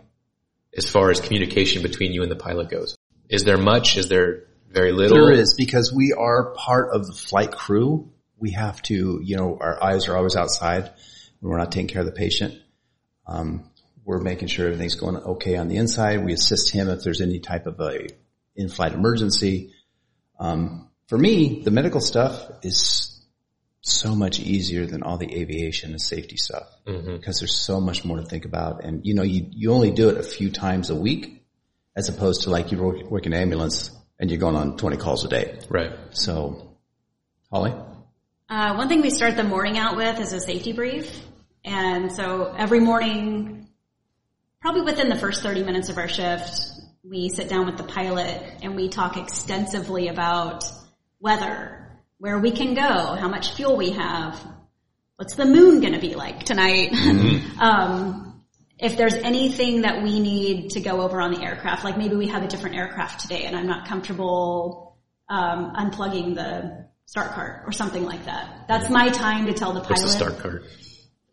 [0.75, 2.97] as far as communication between you and the pilot goes?
[3.29, 3.95] Is there much?
[3.97, 5.17] Is there very little?
[5.17, 8.11] There is because we are part of the flight crew.
[8.37, 10.91] We have to, you know, our eyes are always outside
[11.39, 12.59] when we're not taking care of the patient.
[13.27, 13.69] Um,
[14.03, 16.25] we're making sure everything's going okay on the inside.
[16.25, 18.07] We assist him if there's any type of a
[18.55, 19.73] in-flight emergency.
[20.39, 23.23] Um, for me, the medical stuff is
[23.81, 28.17] so much easier than all the aviation and safety stuff because there's so much more
[28.17, 28.83] to think about.
[28.83, 31.45] And you know, you, you only do it a few times a week
[31.95, 34.97] as opposed to like you work, work in an ambulance and you're going on 20
[34.97, 35.59] calls a day.
[35.69, 35.91] Right.
[36.09, 36.79] So,
[37.51, 37.75] Holly?
[38.49, 41.21] Uh, one thing we start the morning out with is a safety brief.
[41.63, 43.69] And so every morning,
[44.61, 46.59] probably within the first 30 minutes of our shift,
[47.03, 50.63] we sit down with the pilot and we talk extensively about
[51.23, 54.39] weather, where we can go, how much fuel we have,
[55.15, 56.91] what's the moon going to be like tonight,
[57.59, 58.43] um,
[58.77, 62.27] if there's anything that we need to go over on the aircraft, like maybe we
[62.27, 64.97] have a different aircraft today and I'm not comfortable
[65.29, 68.65] um, unplugging the start cart or something like that.
[68.67, 69.91] That's my time to tell the pilot.
[69.91, 70.65] What's the start cart?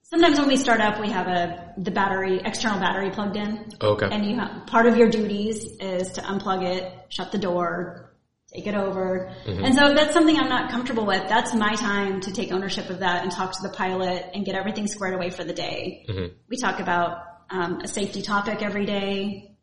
[0.02, 4.08] Sometimes when we start up, we have a the battery external battery plugged in, Okay.
[4.10, 8.09] and you have, part of your duties is to unplug it, shut the door,
[8.52, 9.32] take it over.
[9.46, 12.90] And so if that's something I'm not comfortable with, that's my time to take ownership
[12.90, 16.04] of that and talk to the pilot and get everything squared away for the day.
[16.48, 17.18] We talk about
[17.50, 19.56] um, a safety topic every day.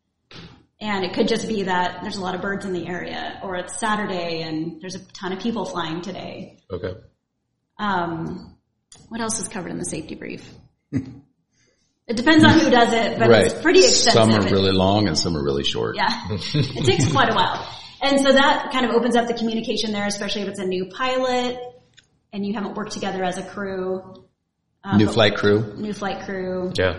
[0.80, 3.56] And it could just be that there's a lot of birds in the area, or
[3.56, 6.60] it's Saturday and there's a ton of people flying today.
[6.70, 6.94] Okay.
[7.78, 8.56] Um,
[9.08, 10.48] what else is covered in the safety brief?
[10.92, 14.12] it depends on who does it, but it's pretty extensive.
[14.12, 15.96] Some are really long and some are really short.
[15.96, 17.74] yeah, it takes quite a while.
[18.02, 20.86] And so that kind of opens up the communication there, especially if it's a new
[20.86, 21.58] pilot
[22.32, 24.24] and you haven't worked together as a crew,
[24.96, 25.74] New flight crew.
[25.76, 26.72] new flight crew.
[26.78, 26.98] Yeah.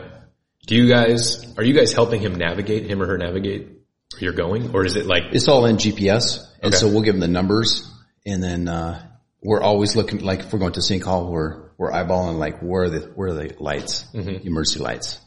[0.68, 4.34] Do you guys, are you guys helping him navigate, him or her navigate where you're
[4.34, 4.76] going?
[4.76, 6.40] Or is it like, It's all in GPS.
[6.62, 6.78] And Okay.
[6.78, 7.90] so we'll give them the numbers
[8.26, 9.06] and then, uh,
[9.42, 12.84] we're always looking, like if we're going to scene call, we're, we're eyeballing like where
[12.84, 14.46] are the, where are the lights, Mm-hmm.
[14.46, 15.20] emergency lights.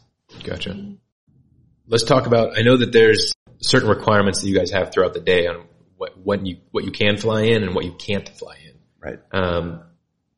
[0.43, 0.93] Gotcha.
[1.87, 3.33] Let's talk about, I know that there's
[3.63, 5.65] certain requirements that you guys have throughout the day on
[5.97, 8.73] what, what you, what you can fly in and what you can't fly in.
[8.99, 9.19] Right.
[9.31, 9.81] Um,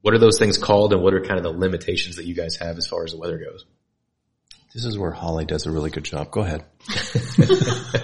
[0.02, 2.56] what are those things called and what are kind of the limitations that you guys
[2.58, 3.66] have as far as the weather goes?
[4.74, 6.32] This is where Holly does a really good job.
[6.32, 6.66] Go ahead.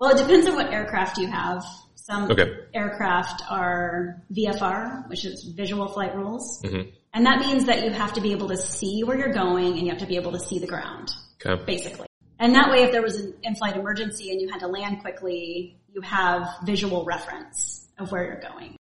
[0.00, 1.64] Well, it depends on what aircraft you have.
[1.94, 2.50] Some Okay.
[2.74, 6.60] aircraft are VFR, which is visual flight rules.
[6.62, 6.92] Mhm.
[7.14, 9.82] And that means that you have to be able to see where you're going and
[9.82, 11.10] you have to be able to see the ground,
[11.42, 11.62] Okay.
[11.64, 12.06] basically.
[12.38, 15.76] And that way, if there was an in-flight emergency and you had to land quickly,
[15.92, 18.76] you have visual reference of where you're going.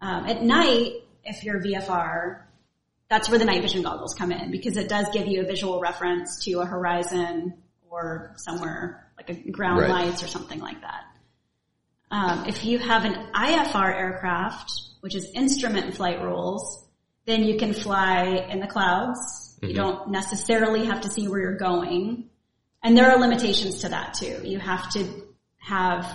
[0.00, 0.92] Um, at night,
[1.24, 2.42] if you're VFR,
[3.08, 5.80] that's where the night vision goggles come in because it does give you a visual
[5.80, 7.54] reference to a horizon
[7.90, 9.90] or somewhere like a ground Right.
[9.90, 11.04] lights or something like that.
[12.10, 16.86] Um, if you have an IFR aircraft, which is instrument flight rules,
[17.26, 19.58] then you can fly in the clouds.
[19.62, 22.28] You don't necessarily have to see where you're going.
[22.82, 24.40] And there are limitations to that too.
[24.44, 25.08] You have to
[25.58, 26.06] have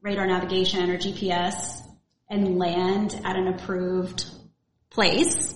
[0.00, 1.80] radar navigation or GPS
[2.28, 4.24] and land at an approved
[4.88, 5.54] place,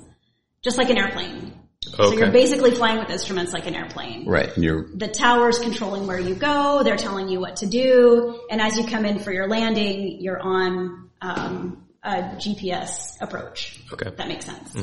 [0.62, 1.52] just like an airplane.
[1.80, 4.54] So you're basically flying with instruments like an airplane Right.
[4.54, 6.83] And you're, the tower's controlling where you go.
[6.83, 8.40] They're telling you what to do.
[8.50, 13.80] And as you come in for your landing, you're on um, a GPS approach.
[13.92, 14.11] Okay.
[14.16, 14.74] That makes sense.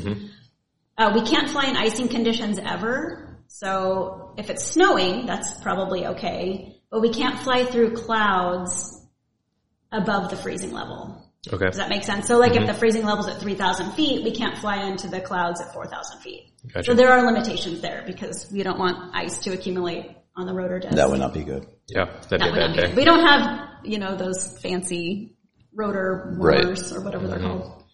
[0.96, 3.31] Uh, we can't fly in icing conditions ever.
[3.54, 6.80] So if it's snowing, that's probably okay.
[6.90, 8.98] But we can't fly through clouds
[9.92, 11.30] above the freezing level.
[11.52, 11.66] Okay.
[11.66, 12.26] Does that make sense?
[12.26, 15.60] So like if the freezing level's at 3,000 feet, we can't fly into the clouds
[15.60, 16.50] at 4,000 feet.
[16.72, 16.86] Gotcha.
[16.86, 20.78] So there are limitations there because we don't want ice to accumulate on the rotor
[20.78, 20.94] disc.
[20.96, 21.66] that would not be good.
[21.88, 22.06] Yeah.
[22.30, 22.86] That'd be a bad not day.
[22.86, 22.96] good.
[22.96, 25.36] We don't have, you know, those fancy
[25.74, 26.64] rotor Right.
[26.92, 27.84] or whatever they're called.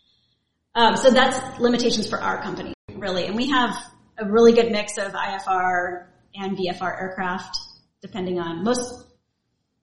[0.76, 3.26] Um, so that's limitations for our company, really.
[3.26, 3.74] And we have
[4.18, 7.56] a really good mix of IFR and VFR aircraft,
[8.02, 9.06] depending on most,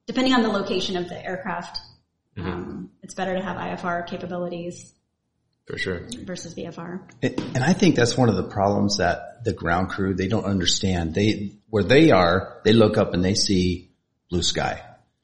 [0.06, 1.80] depending on the location of the aircraft.
[2.38, 4.94] Um, it's better to have IFR capabilities
[5.68, 6.02] For sure.
[6.26, 7.00] versus VFR.
[7.22, 11.14] And I think that's one of the problems that the ground crew, they don't understand.
[11.14, 13.92] They, where they are, they look up and they see
[14.30, 14.82] blue sky.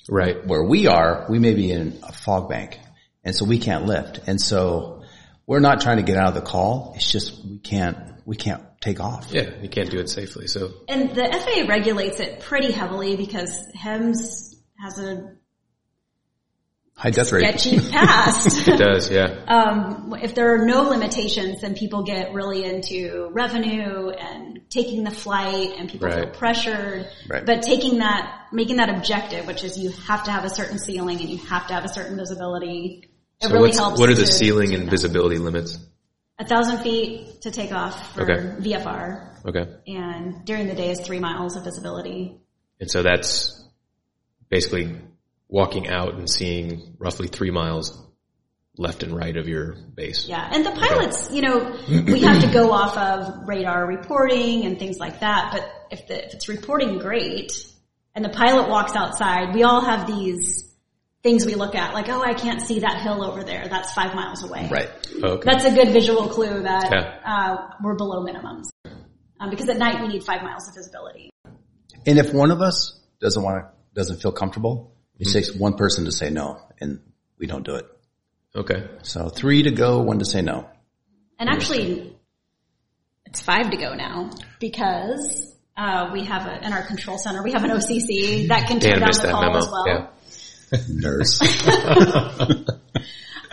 [0.10, 0.46] Right.
[0.46, 2.80] Where we are, we may be in a fog bank.
[3.24, 4.22] And so we can't lift.
[4.26, 5.04] And so
[5.46, 6.94] we're not trying to get out of the call.
[6.96, 9.32] It's just we can't, we can't take off.
[9.32, 9.50] Yeah.
[9.62, 10.48] You can't do it safely.
[10.48, 15.36] So And the FAA regulates it pretty heavily because HEMS has a
[16.96, 17.60] High death rate.
[17.60, 18.68] sketchy past.
[18.68, 19.10] it does.
[19.10, 19.44] Yeah.
[19.48, 25.10] um, if there are no limitations, then people get really into revenue and taking the
[25.12, 27.08] flight and people feel pressured.
[27.28, 27.44] Right.
[27.46, 31.20] But taking that, making that objective, which is you have to have a certain ceiling
[31.22, 33.10] and you have to have a certain visibility.
[33.42, 34.00] It So really helps.
[34.00, 35.80] what are the ceiling and visibility limits?
[36.42, 38.42] A thousand feet to take off for Okay.
[38.72, 39.66] VFR Okay.
[39.86, 42.42] and during the day is three miles of visibility.
[42.80, 43.64] And so that's
[44.50, 44.96] basically
[45.48, 47.96] walking out and seeing roughly three miles
[48.76, 50.28] left and right of your base.
[50.28, 54.80] Yeah, and the pilots, you know, we have to go off of radar reporting and
[54.80, 55.52] things like that.
[55.52, 57.52] But if the if it's reporting great,
[58.16, 60.71] and the pilot walks outside, we all have these
[61.24, 63.68] things we look at, like, oh, I can't see that hill over there.
[63.68, 64.68] That's five miles away.
[64.72, 64.90] Right.
[65.24, 65.44] Okay.
[65.46, 67.20] That's a good visual clue that Yeah.
[67.26, 68.66] uh, we're below minimums.
[69.40, 71.30] Um, because at night we need five miles of visibility.
[72.06, 76.06] And if one of us doesn't want to, doesn't feel comfortable, it takes one person
[76.06, 77.00] to say no and
[77.38, 77.86] we don't do it.
[78.56, 78.88] Okay.
[79.04, 80.68] So three to go, one to say no.
[81.40, 82.16] And actually,
[83.26, 84.30] it's five to go now
[84.60, 88.80] because uh, we have a, in our control center, we have an OCC that can
[88.80, 89.58] turn Dan down the that call memo.
[89.58, 89.88] as well.
[89.88, 90.08] Yeah.
[90.90, 91.40] Nurse.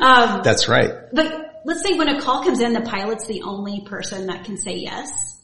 [0.00, 0.92] Um, That's right.
[1.12, 4.57] but let's say when a call comes in, the pilot's the only person that can
[4.57, 5.40] say yes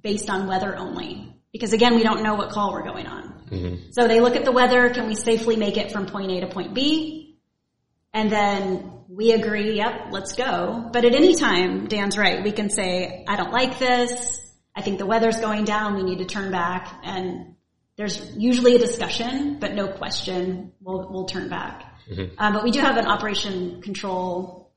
[0.00, 1.34] based on weather only.
[1.52, 3.88] Because again, we don't know what call we're going on.
[3.90, 4.90] So they look at the weather.
[4.90, 7.38] Can we safely make it from point A to point B?
[8.12, 10.88] And then we agree, yep, let's go.
[10.92, 12.44] But at any time, Dan's right.
[12.44, 14.40] We can say, I don't like this.
[14.76, 15.96] I think the weather's going down.
[15.96, 17.00] We need to turn back.
[17.02, 17.55] And
[17.96, 20.72] there's usually a discussion, but no question.
[20.80, 21.84] We'll, we'll turn back.
[22.38, 24.70] Uh, but we do have an operation control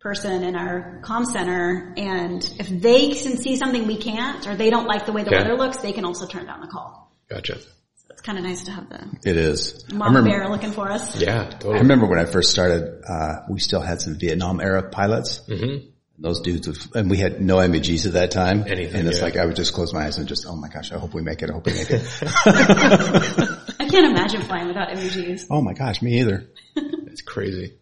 [0.00, 1.92] person in our comm center.
[1.96, 5.30] And if they can see something we can't, or they don't like the way the
[5.30, 5.38] Okay.
[5.38, 7.10] weather looks, they can also turn down the call.
[7.28, 7.58] Gotcha.
[7.58, 9.84] So it's kind of nice to have the It is.
[9.90, 11.20] I remember, bear looking for us.
[11.20, 15.40] Yeah, I remember when I first started, uh, we still had some Vietnam era pilots.
[15.48, 15.88] Mm-hmm.
[16.20, 18.64] Those dudes, would, and we had no NVGs at that time.
[18.66, 19.24] Anything, and it's yeah.
[19.24, 21.22] like I would just close my eyes and just, oh my gosh, I hope we
[21.22, 21.50] make it.
[21.50, 22.02] I hope we make it.
[23.80, 25.46] I can't imagine flying without NVGs.
[25.50, 26.46] oh my gosh, me either.
[27.10, 27.74] It's crazy.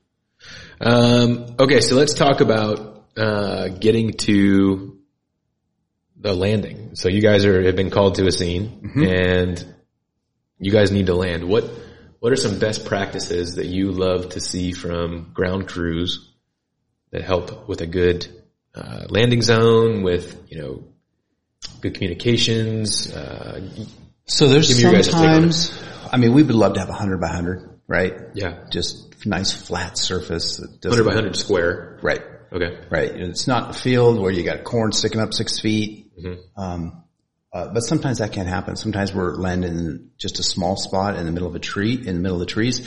[0.80, 4.98] Um, okay, so let's talk about uh, getting to
[6.16, 6.94] the landing.
[6.94, 9.02] So you guys are have been called to a scene, Mm-hmm.
[9.02, 9.74] and
[10.58, 11.44] you guys need to land.
[11.44, 11.64] What
[12.20, 16.32] what are some best practices that you love to see from ground crews
[17.10, 18.26] that help with a good
[18.74, 20.84] uh, landing zone, with you know
[21.80, 23.12] good communications?
[23.12, 23.60] Uh,
[24.26, 25.52] So there's Give me your guys' take on it.
[25.52, 28.14] sometimes, I mean, we would love to have a 100 by 100, right?
[28.34, 30.60] yeah, Just nice flat surface.
[30.84, 31.98] hundred by hundred square.
[32.02, 32.22] Right.
[32.52, 32.78] Okay.
[32.90, 33.10] Right.
[33.10, 36.12] It's not a field where you got corn sticking up six feet.
[36.56, 37.02] Um,
[37.52, 38.76] uh, but sometimes that can't happen.
[38.76, 42.04] Sometimes we're landing in just a small spot in the middle of a tree, in
[42.16, 42.82] the middle of the trees.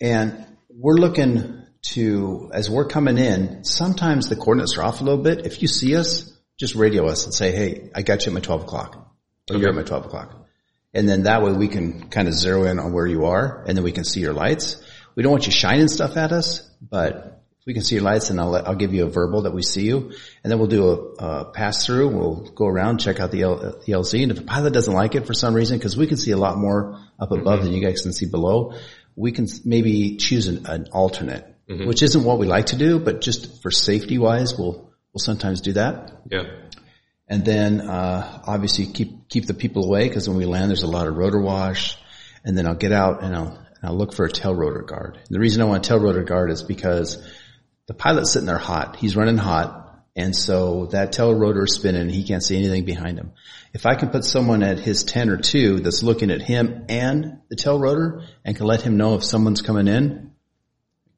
[0.00, 5.22] And we're looking to, as we're coming in, sometimes the coordinates are off a little
[5.22, 5.46] bit.
[5.46, 8.40] If you see us, just radio us and say, Hey, I got you at my
[8.40, 9.16] 12 o'clock.
[9.50, 10.46] Or you're at my 12 o'clock.
[10.92, 13.76] And then that way we can kind of zero in on where you are and
[13.76, 14.82] then we can see your lights.
[15.14, 18.30] We don't want you shining stuff at us, but if we can see your lights
[18.30, 20.12] and I'll let, I'll give you a verbal that we see you
[20.42, 22.08] and then we'll do a, a pass through.
[22.08, 25.14] We'll go around, check out the, L, the LZ and if the pilot doesn't like
[25.14, 27.64] it for some reason, cause we can see a lot more up above mm-hmm.
[27.64, 28.74] than you guys can see below,
[29.14, 31.46] we can maybe choose an, an alternate,
[31.86, 35.60] which isn't what we like to do, but just for safety wise, we'll, we'll sometimes
[35.60, 36.22] do that.
[36.30, 36.44] Yeah.
[37.28, 40.88] And then, uh, obviously keep, keep the people away because when we land, there's a
[40.88, 41.96] lot of rotor wash.
[42.44, 45.16] And then I'll get out and I'll, and I'll look for a tail rotor guard.
[45.16, 47.22] And the reason I want a tail rotor guard is because
[47.86, 48.96] the pilot's sitting there hot.
[48.96, 49.76] He's running hot.
[50.16, 52.08] And so that tail rotor is spinning.
[52.08, 53.32] He can't see anything behind him.
[53.72, 57.38] If I can put someone at his 10 or 2 that's looking at him and
[57.48, 60.32] the tail rotor and can let him know if someone's coming in,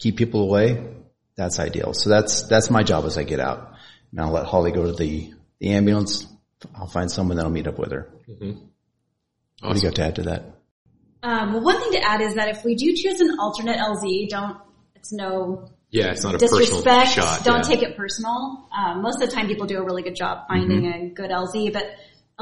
[0.02, 0.84] keep people away,
[1.36, 1.94] that's ideal.
[1.94, 3.72] So that's, that's my job as I get out.
[4.10, 6.26] And I'll let Holly go to the, the ambulance.
[6.74, 8.08] I'll find someone that'll meet up with her.
[8.26, 10.44] What do you got to add to that?
[11.22, 14.28] Um, well, one thing to add is that if we do choose an alternate LZ,
[14.28, 14.56] don't,
[14.96, 17.10] it's no Yeah, it's not a personal disrespect.
[17.10, 17.44] shot.
[17.44, 17.62] Don't yeah.
[17.62, 18.68] take it personal.
[18.76, 21.06] Um, most of the time people do a really good job finding Mm-hmm.
[21.06, 21.84] a good LZ, but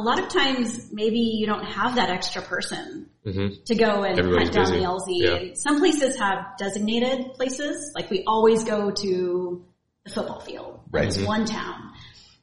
[0.00, 3.62] a lot of times maybe you don't have that extra person mm-hmm.
[3.64, 4.78] to go and Everybody's hunt down busy.
[4.78, 5.04] the LZ.
[5.08, 5.48] Yeah.
[5.48, 9.64] And some places have designated places, like we always go to
[10.04, 10.80] the football field.
[10.90, 11.06] Right.
[11.06, 11.26] It's mm-hmm.
[11.26, 11.92] one town.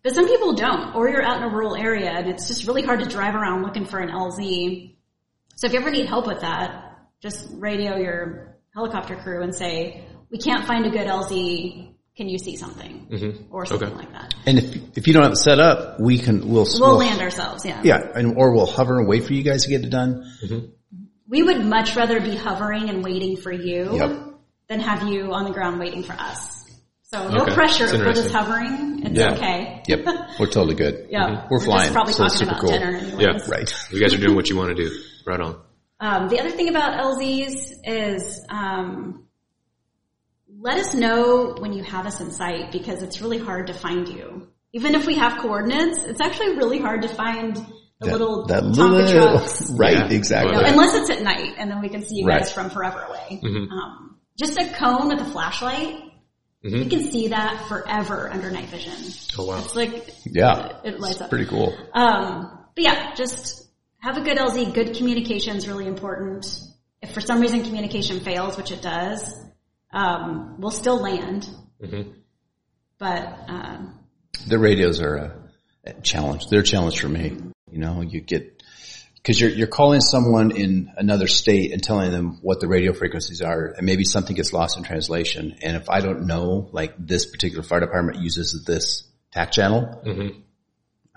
[0.04, 2.84] But some people don't, or you're out in a rural area and it's just really
[2.84, 4.96] hard to drive around looking for an LZ.
[5.56, 10.06] So if you ever need help with that, just radio your helicopter crew and say,
[10.30, 11.96] we can't find a good LZ.
[12.18, 13.46] Can you see something?
[13.52, 13.96] Or something Okay.
[13.98, 14.34] like that.
[14.48, 17.64] And if, if you don't have it set up, we can, we'll, We'll land ourselves,
[17.64, 17.80] yeah.
[17.84, 18.00] Yeah.
[18.16, 20.26] And, or we'll hover and wait for you guys to get it done.
[21.30, 24.20] We would much rather be hovering and waiting for you Yep.
[24.68, 26.56] than have you on the ground waiting for us.
[27.04, 27.54] So no Okay.
[27.54, 29.04] pressure if we're just hovering.
[29.06, 29.34] It's Yeah.
[29.34, 29.84] okay.
[29.88, 30.06] Yep.
[30.40, 31.08] We're totally good.
[31.10, 31.46] Yeah.
[31.50, 32.72] We're flying, Just probably so talking super about cool.
[32.72, 33.22] dinner anyways.
[33.22, 33.38] Yeah.
[33.48, 33.74] Right.
[33.92, 34.92] You guys are doing what you want to do.
[35.26, 35.56] Right on.
[36.02, 39.27] Um, the other thing about LZs is um,
[40.60, 44.08] let us know when you have us in sight because it's really hard to find
[44.08, 44.48] you.
[44.74, 47.56] Even if we have coordinates, it's actually really hard to find
[48.00, 49.72] the little that Tonka little, trucks.
[49.78, 49.94] right.
[49.94, 50.10] Yeah.
[50.10, 50.56] Exactly.
[50.56, 52.40] You know, unless it's at night and then we can see you Right.
[52.40, 53.40] guys from forever away.
[53.44, 53.72] Mm-hmm.
[53.72, 56.04] Um, just a cone with a flashlight,
[56.64, 58.94] you can see that forever under night vision.
[59.38, 59.60] Oh wow.
[59.60, 60.80] It's like yeah.
[60.84, 61.30] it lights up.
[61.30, 61.78] Pretty cool.
[61.94, 64.74] Um, but yeah, just have a good LZ.
[64.74, 66.46] Good communication is really important.
[67.02, 69.34] If for some reason communication fails, which it does,
[69.98, 71.50] um, we'll still land.
[73.00, 74.00] But um,
[74.48, 75.40] The radios are a,
[75.86, 76.48] a challenge.
[76.50, 77.36] They're a challenge for me.
[77.72, 78.64] You know, you get,
[79.24, 83.42] cause you're, you're calling someone in another state and telling them what the radio frequencies
[83.42, 85.58] are and maybe something gets lost in translation.
[85.62, 90.02] And if I don't know, like this particular fire department uses this TAC channel,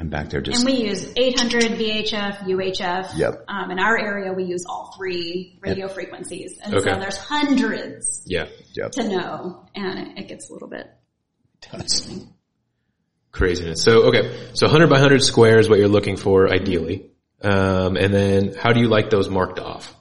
[0.00, 3.16] I'm back there just, and we use 800 VHF, UHF.
[3.18, 3.44] Yep.
[3.48, 6.90] Um, in our area, we use all three radio frequencies, and Okay.
[6.90, 8.46] so there's hundreds Yeah.
[8.72, 8.92] yep.
[8.92, 10.86] to know, and it, it gets a little bit.
[13.32, 13.82] Craziness.
[13.82, 14.48] So, okay.
[14.54, 17.10] So 100 by 100 square is what you're looking for ideally.
[17.42, 19.94] Um, and then how do you like those marked off?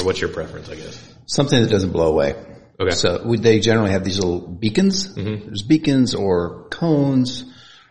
[0.00, 1.14] Or what's your preference, I guess?
[1.26, 2.34] Something that doesn't blow away.
[2.80, 2.90] Okay.
[2.94, 5.14] So we, they generally have these little beacons.
[5.14, 7.44] There's beacons or cones,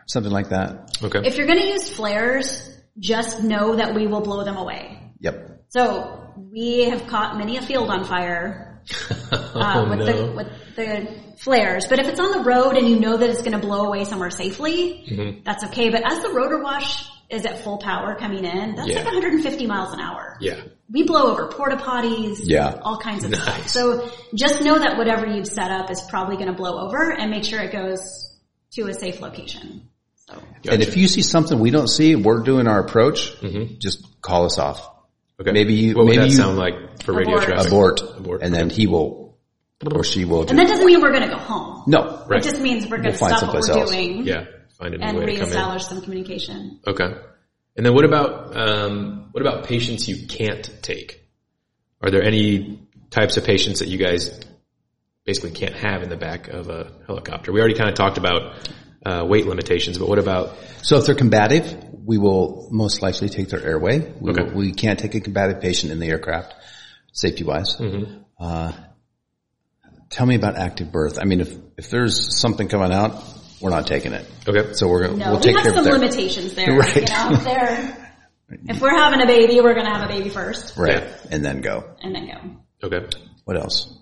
[0.07, 0.97] something like that.
[1.03, 1.21] Okay.
[1.25, 4.99] If you're going to use flares, just know that we will blow them away.
[5.19, 5.65] Yep.
[5.69, 8.81] So we have caught many a field on fire
[9.31, 10.05] uh, oh with no.
[10.05, 11.07] the with the
[11.39, 11.87] flares.
[11.87, 14.05] But if it's on the road and you know that it's going to blow away
[14.05, 15.41] somewhere safely, Mm-hmm.
[15.43, 15.89] that's okay.
[15.89, 18.97] But as the rotor wash is at full power coming in, that's Yeah.
[18.99, 20.37] like 150 miles an hour.
[20.39, 20.61] yeah.
[20.89, 22.79] We blow over porta potties, Yeah.
[22.81, 23.41] all kinds of Nice.
[23.43, 23.67] stuff.
[23.67, 27.29] So just know that whatever you've set up is probably going to blow over, and
[27.29, 27.99] make sure it goes
[28.75, 29.89] to a safe location.
[30.29, 33.31] So And if you see something we don't see, we're doing our approach,
[33.79, 34.89] just call us off.
[35.39, 35.51] Okay.
[35.51, 37.43] maybe you- what would maybe that you- sound like for radio Abort.
[37.47, 37.67] traffic?
[37.67, 38.01] Abort.
[38.17, 38.41] Abort.
[38.41, 39.37] And then he will,
[39.93, 40.49] or she will do.
[40.49, 41.83] and that doesn't mean we're going to go home.
[41.87, 42.23] no.
[42.27, 42.39] Right.
[42.39, 43.91] It just means we're going We'll to find stop what someplace we're else.
[43.91, 44.25] doing.
[44.27, 44.45] Yeah.
[44.79, 45.45] find a new and way to come in.
[45.49, 46.79] reestablish some communication.
[46.87, 47.11] Okay.
[47.75, 51.23] And then what about um, what about patients you can't take?
[52.01, 52.79] Are there any
[53.11, 54.39] types of patients that you guys
[55.25, 57.51] basically can't have in the back of a helicopter?
[57.51, 58.55] We already kind of talked about
[59.05, 63.49] uh, weight limitations, but what about So if they're combative, we will most likely take
[63.49, 63.99] their airway.
[64.19, 64.43] We, Okay.
[64.43, 66.53] will- we can't take a combative patient in the aircraft,
[67.13, 67.75] safety wise.
[67.77, 68.21] Mm-hmm.
[68.39, 68.71] Uh,
[70.09, 71.19] tell me about active birth.
[71.19, 73.23] I mean, if, if there's something coming out,
[73.61, 74.25] we're not taking it.
[74.47, 74.73] okay?
[74.73, 75.99] So we're going to, No, we'll we take have care of some it there.
[75.99, 76.67] limitations there.
[76.77, 76.95] Right.
[76.95, 78.03] You know, there.
[78.49, 81.03] If we're having a baby, we're going to have a baby first, Right.
[81.03, 81.17] Yeah.
[81.31, 81.83] And then go.
[82.01, 82.27] and then
[82.81, 82.87] go.
[82.87, 83.05] Okay.
[83.43, 83.96] What else?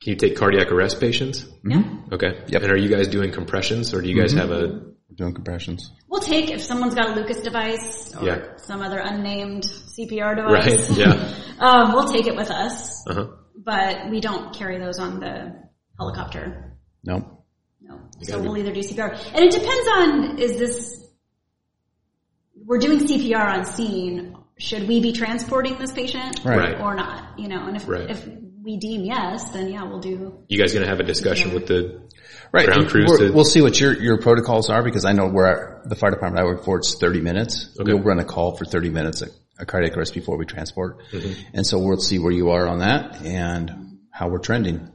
[0.00, 1.44] Can you take cardiac arrest patients?
[1.64, 1.82] Yeah.
[2.12, 2.42] Okay.
[2.48, 2.62] Yep.
[2.62, 4.80] And are you guys doing compressions, or do you guys have a?
[5.10, 5.90] We're doing compressions.
[6.08, 8.56] We'll take if someone's got a Lucas device or Yeah.
[8.58, 10.62] some other unnamed CPR Right.
[10.64, 10.96] device.
[10.96, 11.34] Yeah.
[11.58, 13.26] um, we'll take it with us, Uh huh.
[13.56, 15.54] but we don't carry those on the
[15.98, 16.76] helicopter.
[17.04, 17.42] No.
[17.80, 17.98] No.
[18.22, 19.10] So gotta be- we'll either do CPR.
[19.34, 21.08] And it depends on, is this,
[22.64, 24.36] we're doing CPR on scene.
[24.58, 26.44] Should we be transporting this patient?
[26.44, 26.78] Right.
[26.80, 27.38] Or not?
[27.38, 28.10] You know, and if, Right.
[28.10, 28.28] if
[28.68, 31.66] we deem yes, then yeah, we'll do, You guys going to have a discussion with
[31.68, 32.02] the?
[32.52, 32.66] Right.
[32.66, 35.82] Ground crews we're- to- we'll see what your, your protocols are because I know where
[35.86, 37.74] the fire department I work for, it's 30 minutes.
[37.80, 37.94] Okay.
[37.94, 40.98] We'll run a call for 30 minutes, a, a cardiac arrest before we transport.
[41.12, 41.48] Mm-hmm.
[41.54, 44.92] And so we'll see where you are on that and how we're trending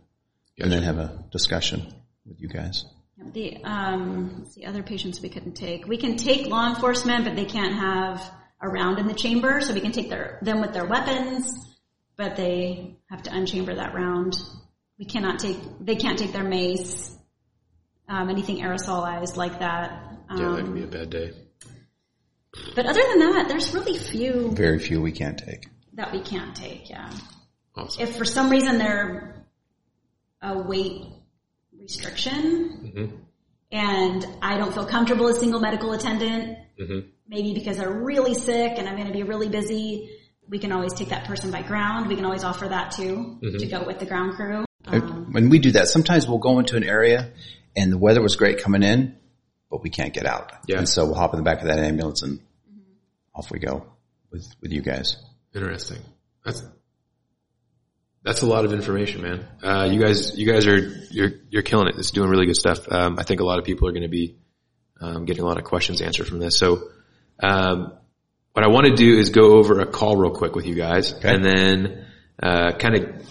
[0.59, 1.91] and then have a discussion
[2.25, 2.85] with you guys.
[3.33, 5.87] the, um, let's other patients we couldn't take.
[5.87, 8.21] We can take law enforcement, but they can't have
[8.61, 11.72] a round in the chamber, so we can take their, them with their weapons,
[12.17, 14.35] but they have to unchamber that round.
[14.99, 17.15] We cannot take, they can't take their mace,
[18.07, 19.91] um, anything aerosolized like that.
[20.29, 21.33] Yeah, that Um, could be a bad day.
[22.75, 25.67] but other than that, there's really few Very few we can't take.
[25.93, 27.09] that we can't take, yeah.
[27.75, 28.03] Awesome.
[28.03, 29.45] If for some reason they're
[30.41, 31.05] a weight
[31.79, 33.13] restriction
[33.71, 36.57] and I don't feel comfortable as single medical attendant,
[37.27, 40.09] maybe because they're really sick and I'm going to be really busy,
[40.49, 42.07] we can always take that person by ground.
[42.07, 44.65] We can always offer that too to go with the ground crew.
[44.85, 47.31] Um, when we do that, sometimes we'll go into an area
[47.75, 49.15] and the weather was great coming in,
[49.71, 50.51] but we can't get out.
[50.67, 50.79] Yeah.
[50.79, 52.39] And so we'll hop in the back of that ambulance and
[53.33, 53.85] off we go
[54.31, 55.17] with, with you guys.
[55.55, 55.99] Interesting.
[56.45, 56.63] That's
[58.23, 59.47] that's a lot of information, man.
[59.61, 60.77] Uh, you guys, you guys are
[61.11, 61.95] you're you're killing it.
[61.97, 62.89] It's doing really good stuff.
[62.89, 64.37] Um, I think a lot of people are going to be
[65.01, 66.57] um, getting a lot of questions answered from this.
[66.57, 66.87] So,
[67.41, 67.93] um,
[68.53, 71.11] what I want to do is go over a call real quick with you guys,
[71.11, 72.05] and then
[72.41, 73.25] uh, kind of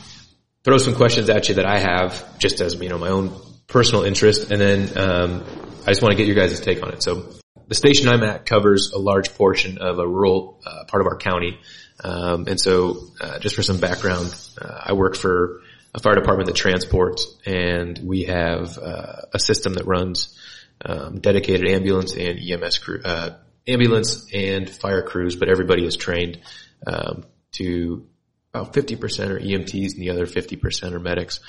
[0.65, 3.33] throw some questions at you that I have, just as you know my own
[3.69, 5.45] personal interest, and then um,
[5.87, 7.03] I just want to get your guys' take on it.
[7.03, 7.33] So,
[7.69, 11.17] the station I'm at covers a large portion of a rural uh, part of our
[11.17, 11.59] county.
[12.05, 15.61] Um, and so, uh, just for some background, uh, I work for
[15.95, 20.37] a fire department that transports, and we have uh, a system that runs
[20.85, 23.31] um, dedicated ambulance and EMS crew, uh,
[23.67, 26.41] ambulance and fire crews, but everybody is trained
[26.87, 28.07] um, to
[28.55, 31.41] about 50% are EMTs and the other 50% are medics.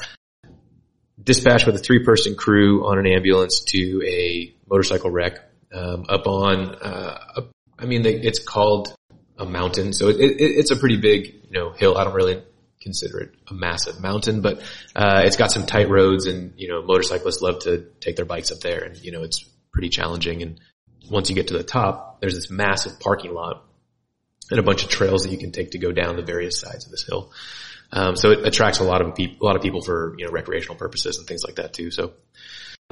[1.22, 5.40] Dispatched with a three-person crew on an ambulance to a motorcycle wreck
[5.74, 7.42] um, up on, uh,
[7.78, 8.96] I mean, they, it's called
[9.38, 11.98] a mountain, so it, it, it's a pretty big, you know, hill.
[11.98, 12.44] I don't really
[12.82, 14.62] consider it a massive mountain, but
[14.96, 18.52] uh, it's got some tight roads, and you know, motorcyclists love to take their bikes
[18.52, 20.42] up there, and you know, it's pretty challenging.
[20.44, 20.60] And
[21.10, 23.64] once you get to the top, there's this massive parking lot
[24.50, 26.86] and a bunch of trails that you can take to go down the various sides
[26.86, 27.32] of this hill.
[27.92, 30.32] Um, so it attracts a lot of people, a lot of people for you know
[30.32, 31.92] recreational purposes and things like that too.
[31.92, 32.14] So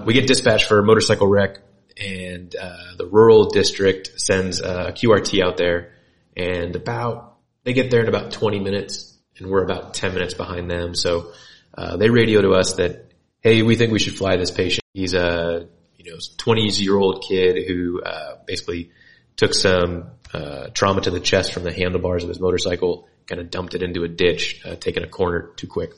[0.03, 1.57] we get dispatched for a motorcycle wreck,
[1.97, 5.93] and uh, the rural district sends a QRT out there,
[6.37, 10.69] and about they get there in about 20 minutes, and we're about 10 minutes behind
[10.69, 10.93] them.
[10.95, 11.31] So
[11.75, 14.83] uh, they radio to us that hey, we think we should fly this patient.
[14.93, 15.67] He's a
[16.03, 18.91] you know 20 year old kid who uh, basically
[19.35, 23.49] took some uh, trauma to the chest from the handlebars of his motorcycle, kind of
[23.49, 25.91] dumped it into a ditch, uh, taking a corner too quick.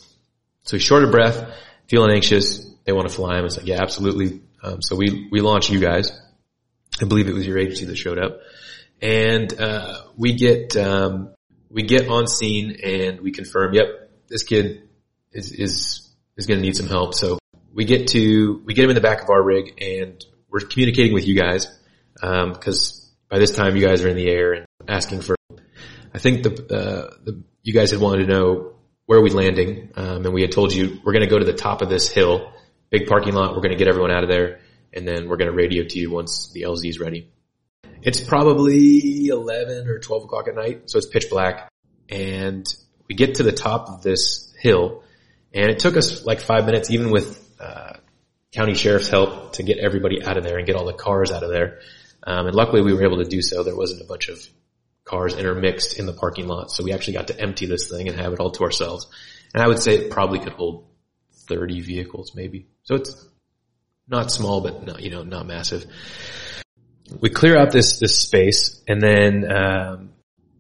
[0.64, 1.54] So he's short of breath,
[1.88, 2.66] feeling anxious.
[2.86, 3.46] They want to fly him.
[3.46, 4.42] It's like, yeah, absolutely.
[4.62, 6.12] Um, so we we launch you guys.
[7.02, 8.40] I believe it was your agency that showed up,
[9.02, 11.34] and uh, we get um,
[11.70, 13.88] we get on scene and we confirm, yep,
[14.28, 14.88] this kid
[15.32, 17.14] is is is going to need some help.
[17.14, 17.40] So
[17.74, 21.14] we get to we get him in the back of our rig and we're communicating
[21.14, 21.68] with you guys
[22.14, 25.36] because by this time you guys are in the air and asking for.
[26.14, 28.74] I think the uh, the you guys had wanted to know
[29.06, 31.54] where we landing, um, and we had told you we're going to go to the
[31.54, 32.54] top of this hill,
[32.90, 33.56] big parking lot.
[33.56, 34.60] We're going to get everyone out of there,
[34.94, 37.32] and then we're going to radio to you once the LZ is ready.
[38.04, 41.70] It's probably 11 or 12 o'clock at night, so it's pitch black.
[42.10, 42.68] And
[43.08, 45.04] we get to the top of this hill,
[45.54, 47.98] and it took us like five minutes, even with uh,
[48.52, 51.44] county sheriff's help to get everybody out of there and get all the cars out
[51.44, 51.80] of there.
[52.26, 53.64] Um, and luckily we were able to do so.
[53.64, 54.40] There wasn't a bunch of
[55.06, 56.72] cars intermixed in the parking lot.
[56.72, 59.08] So we actually got to empty this thing and have it all to ourselves.
[59.54, 60.88] And I would say it probably could hold
[61.48, 62.68] 30 vehicles maybe.
[62.84, 63.28] So it's
[64.08, 65.86] not small, but not, you know, not massive.
[67.20, 70.10] We clear out this, this space and then, um,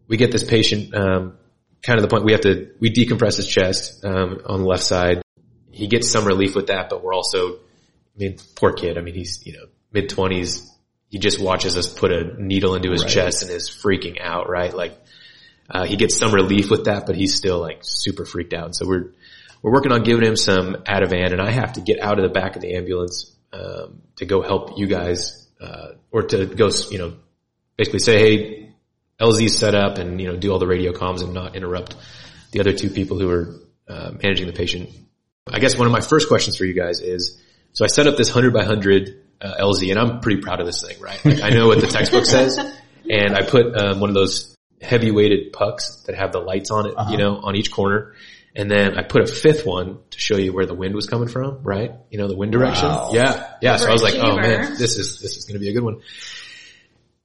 [0.07, 1.37] we get this patient, um,
[1.81, 4.83] kind of the point we have to, we decompress his chest, um, on the left
[4.83, 5.21] side.
[5.73, 8.97] He gets some relief with that, but we're also, I mean, poor kid.
[8.97, 10.69] I mean, he's, you know, mid twenties.
[11.09, 13.11] He just watches us put a needle into his Right.
[13.11, 14.73] chest and is freaking out, right?
[14.73, 14.97] Like,
[15.69, 18.75] uh, he gets some relief with that, but he's still like super freaked out.
[18.75, 19.11] So we're,
[19.61, 22.29] we're working on giving him some Ativan and I have to get out of the
[22.29, 26.97] back of the ambulance, um, to go help you guys, uh, or to go, you
[26.97, 27.13] know,
[27.77, 28.73] basically say, Hey,
[29.21, 31.95] LZ set up and, you know, do all the radio comms and not interrupt
[32.51, 33.55] the other two people who are,
[33.87, 34.89] uh, managing the patient.
[35.51, 37.41] I guess one of my first questions for you guys is,
[37.73, 40.65] so I set up this hundred by hundred, uh, LZ and I'm pretty proud of
[40.65, 41.23] this thing, right?
[41.25, 42.57] Like I know what the textbook says
[43.09, 46.87] and I put, um, one of those heavy weighted pucks that have the lights on
[46.87, 48.13] it, you know, on each corner.
[48.55, 51.27] And then I put a fifth one to show you where the wind was coming
[51.27, 51.91] from, right?
[52.09, 52.87] You know, the wind direction.
[52.87, 53.11] Wow.
[53.11, 53.49] Yeah.
[53.61, 53.77] Yeah.
[53.77, 55.83] So I was like, oh man, this is, this is going to be a good
[55.83, 56.01] one.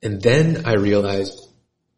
[0.02, 1.46] And then I realized,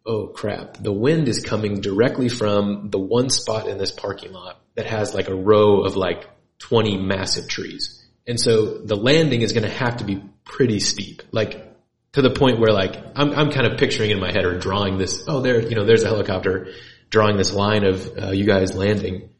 [0.04, 4.59] oh crap, the wind is coming directly from the one spot in this parking lot
[4.76, 8.04] that has like a row of like 20 massive trees.
[8.26, 11.66] And so the landing is going to have to be pretty steep, like
[12.12, 14.98] to the point where like I'm, I'm kind of picturing in my head or drawing
[14.98, 16.72] this, oh there, you know, there's a helicopter
[17.08, 19.30] drawing this line of uh, you guys landing,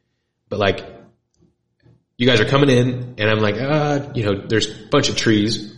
[0.48, 0.84] but like
[2.16, 5.16] you guys are coming in and I'm like, ah, you know, there's a bunch of
[5.16, 5.76] trees.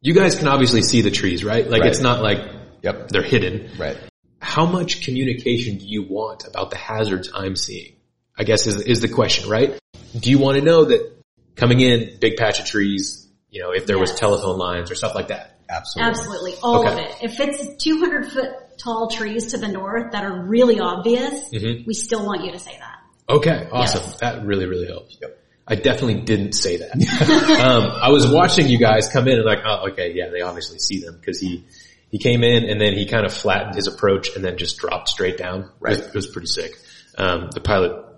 [0.00, 1.68] You guys can obviously see the trees, right?
[1.68, 1.90] Like Right.
[1.90, 2.38] it's not like
[2.82, 3.08] Yep.
[3.08, 3.70] they're hidden.
[3.78, 3.98] Right.
[4.40, 7.96] How much communication do you want about the hazards I'm seeing?
[8.40, 9.78] I guess is, is the question, right?
[10.18, 11.12] Do you want to know that
[11.56, 15.14] coming in, big patch of trees, you know, if there was telephone lines or stuff
[15.14, 15.58] like that?
[15.68, 16.10] Absolutely.
[16.10, 16.54] Absolutely.
[16.62, 17.16] All of it.
[17.22, 21.86] If it's 200 foot tall trees to the north that are really obvious, Mhm.
[21.86, 22.96] we still want you to say that.
[23.28, 24.02] Okay, awesome.
[24.06, 24.20] Yes.
[24.20, 25.18] That really, really helps.
[25.20, 25.38] Yep.
[25.68, 26.92] I definitely didn't say that.
[27.62, 30.78] um, I was watching you guys come in and like, oh, okay, yeah, they obviously
[30.78, 31.66] see them because he,
[32.10, 35.10] he came in and then he kind of flattened his approach and then just dropped
[35.10, 35.70] straight down.
[35.78, 35.92] Right.
[35.92, 36.72] It was, it was pretty sick.
[37.18, 38.09] Um, the pilot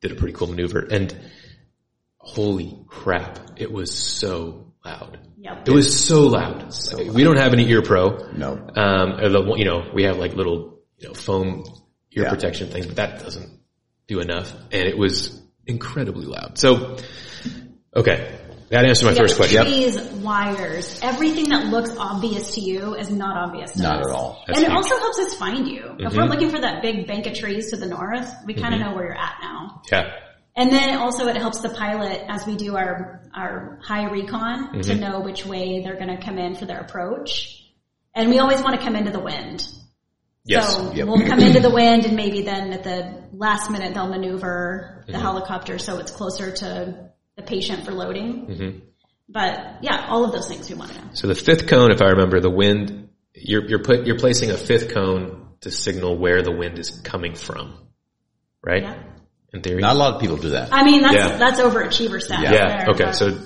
[0.00, 1.14] did a pretty cool maneuver and
[2.18, 5.18] holy crap, it was so loud.
[5.38, 5.68] Yep.
[5.68, 6.72] It was so loud.
[6.92, 8.30] Like, we don't have any ear pro.
[8.32, 8.52] No.
[8.74, 11.64] Um, the, you know, we have like little, you know, foam
[12.12, 12.30] ear Yeah.
[12.30, 13.60] protection things, but that doesn't
[14.08, 14.52] do enough.
[14.72, 16.58] And it was incredibly loud.
[16.58, 16.96] So,
[17.94, 18.38] okay.
[18.70, 19.62] That answers my Yeah, first question.
[19.64, 24.06] Trees, wires, everything that looks obvious to you is not obvious to Not us.
[24.08, 24.42] at all.
[24.46, 25.94] That's and it also helps us find you.
[26.00, 26.16] If Mhm.
[26.16, 28.92] we're looking for that big bank of trees to the north, we kind of know
[28.94, 29.82] where you're at now.
[29.92, 30.10] Yeah.
[30.56, 34.94] And then also it helps the pilot as we do our, our high recon to
[34.96, 37.62] know which way they're going to come in for their approach.
[38.14, 39.68] And we always want to come into the wind.
[40.44, 40.74] Yes.
[40.74, 41.06] So Yep.
[41.06, 45.12] we'll come into the wind and maybe then at the last minute they'll maneuver Mm-hmm.
[45.12, 48.46] the helicopter so it's closer to the patient for loading.
[48.46, 48.78] Mm-hmm.
[49.28, 51.08] But yeah, all of those things we want to know.
[51.14, 54.56] So the fifth cone, if I remember, the wind, you're, you're put, you're placing a
[54.56, 57.76] fifth cone to signal where the wind is coming from.
[58.64, 58.82] Right?
[58.82, 59.02] Yeah.
[59.52, 59.80] In theory.
[59.80, 60.72] Not a lot of people do that.
[60.72, 61.36] I mean, that's, Yeah.
[61.36, 62.50] that's overachiever status.
[62.50, 62.84] yeah.
[62.84, 63.12] there, Okay.
[63.12, 63.38] So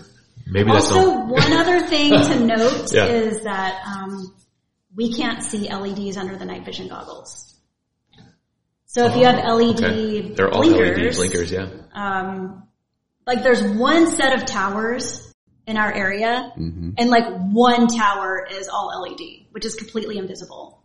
[0.46, 3.06] maybe that's also, one other thing to note Yeah.
[3.06, 4.34] is that um,
[4.94, 7.46] we can't see LEDs under the night vision goggles.
[8.86, 10.20] So if you have LED Oh, okay.
[10.34, 11.52] They're all blinkers, LED blinkers.
[11.52, 11.68] Yeah.
[11.94, 12.64] um,
[13.34, 15.32] like there's one set of towers
[15.66, 16.90] in our area, Mm-hmm.
[16.98, 19.20] and like one tower is all LED,
[19.52, 20.82] which is completely invisible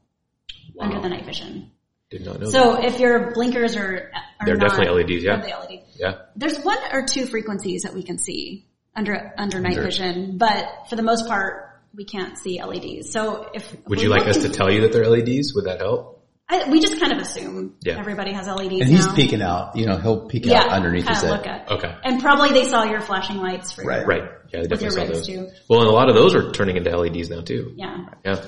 [0.79, 1.71] under the night vision.
[2.11, 2.51] Did not know that.
[2.51, 5.37] So if your blinkers are, are They're not, definitely LEDs, yeah.
[5.37, 5.83] LED.
[5.97, 6.13] Yeah.
[6.35, 10.87] There's one or two frequencies that we can see under under night Under- vision, but
[10.89, 13.11] for the most part, we can't see LEDs.
[13.11, 15.53] So if Would you like us to tell you that they're LEDs?
[15.55, 16.14] Would that help?
[16.47, 17.97] I, we just kind of assume Yeah.
[17.97, 19.15] everybody has LEDs And he's now.
[19.15, 19.75] peeking out.
[19.75, 21.37] You know, he'll peek yeah, out underneath kind his of head.
[21.37, 21.71] look at.
[21.71, 21.95] Okay.
[22.03, 23.99] And probably they saw your flashing lights for Right.
[24.01, 24.21] your, Right.
[24.53, 25.27] Yeah, they with your definitely saw rigs those.
[25.27, 25.47] too.
[25.67, 27.73] Well, and a lot of those are turning into LEDs now too.
[27.75, 28.41] Yeah, Yeah.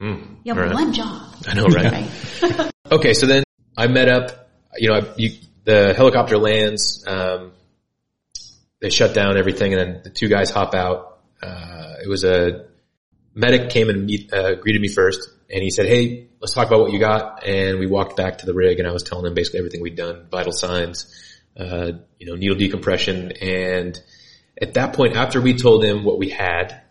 [0.00, 0.74] Mm, you have all right.
[0.74, 1.22] one job.
[1.48, 1.92] I know, right?
[2.42, 2.70] Right.
[2.92, 3.42] okay, so then
[3.76, 4.48] I met up.
[4.76, 5.30] You know, I, you,
[5.64, 7.04] the helicopter lands.
[7.06, 7.52] Um,
[8.80, 11.18] they shut down everything, and then the two guys hop out.
[11.42, 12.66] Uh, it was a
[13.34, 16.80] medic came and meet, uh, greeted me first, and he said, "Hey, let's talk about
[16.80, 19.34] what you got." And we walked back to the rig, and I was telling him
[19.34, 21.14] basically everything we'd done, vital signs,
[21.56, 23.98] uh, you know, needle decompression, and
[24.60, 26.82] at that point, after we told him what we had,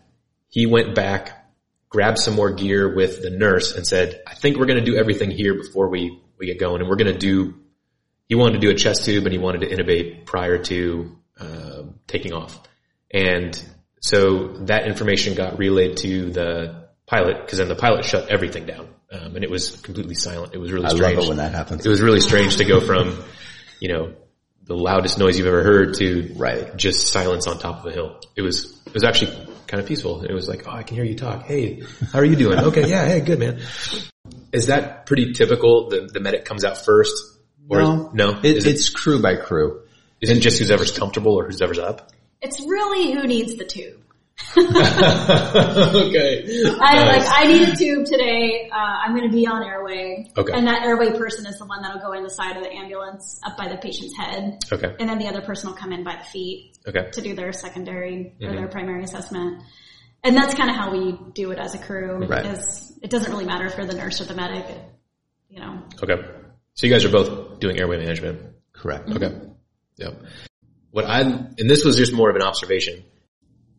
[0.48, 1.46] he went back,
[1.88, 4.96] grabbed some more gear with the nurse, and said, "I think we're going to do
[4.96, 7.54] everything here before we we get going, and we're going to do."
[8.26, 11.94] He wanted to do a chest tube, and he wanted to intubate prior to um,
[12.06, 12.58] taking off.
[13.10, 13.60] And
[14.00, 18.88] so that information got relayed to the pilot because then the pilot shut everything down.
[19.10, 20.54] Um, and it was completely silent.
[20.54, 21.16] It was really I strange.
[21.16, 21.84] love it when that happens.
[21.84, 23.24] It was really strange to go from,
[23.80, 24.14] you know,
[24.64, 26.76] the loudest noise you've ever heard to Right.
[26.76, 28.20] just silence on top of a hill.
[28.36, 29.32] It was, it was actually
[29.66, 30.22] kind of peaceful.
[30.24, 31.44] It was like, oh, I can hear you talk.
[31.46, 31.82] Hey,
[32.12, 32.58] how are you doing?
[32.58, 32.86] Okay.
[32.88, 33.06] Yeah.
[33.06, 33.60] Hey, good man.
[34.52, 35.88] Is that pretty typical?
[35.88, 37.14] The, the medic comes out first?
[37.70, 38.38] Or no, no?
[38.40, 39.82] It, is, it, it's crew by crew.
[40.20, 42.12] is it just whoever's comfortable or whoever's up?
[42.42, 44.00] It's really who needs the tube.
[44.56, 46.44] Okay.
[46.80, 48.70] I like I need a tube today.
[48.72, 50.52] Uh, I'm going to be on airway, Okay.
[50.54, 53.40] and that airway person is the one that'll go in the side of the ambulance
[53.44, 54.94] up by the patient's head, Okay.
[54.98, 57.10] and then the other person will come in by the feet Okay.
[57.12, 58.56] to do their secondary or Mm-hmm.
[58.56, 59.62] their primary assessment.
[60.24, 62.26] And that's kind of how we do it as a crew.
[62.26, 62.44] Right.
[62.46, 64.68] Is it doesn't really matter if you're the nurse or the medic.
[64.68, 64.80] It,
[65.48, 66.16] you know, Okay.
[66.74, 68.40] So you guys are both doing airway management.
[68.72, 69.08] Correct.
[69.10, 69.32] Okay.
[69.96, 70.22] Yep.
[70.90, 73.04] What I, and this was just more of an observation.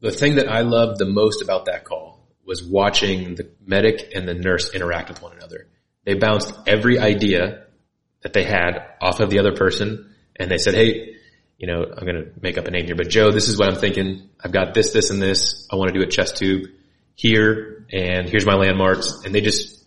[0.02, 4.28] The thing that I loved the most about that call was watching the medic and
[4.28, 5.68] the nurse interact with one another.
[6.06, 7.66] They bounced every idea
[8.22, 11.16] that they had off of the other person and they said, Hey,
[11.58, 13.70] you know, I'm going to make up a name here, but Joe, this is what
[13.70, 14.30] I'm thinking.
[14.42, 15.68] I've got this, this and this.
[15.72, 16.70] I want to do a chest tube
[17.16, 19.24] here and here's my landmarks.
[19.26, 19.86] And they just,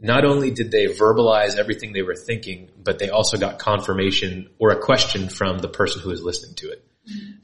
[0.00, 4.70] not only did they verbalize everything they were thinking, but they also got confirmation or
[4.70, 6.84] a question from the person who was listening to it.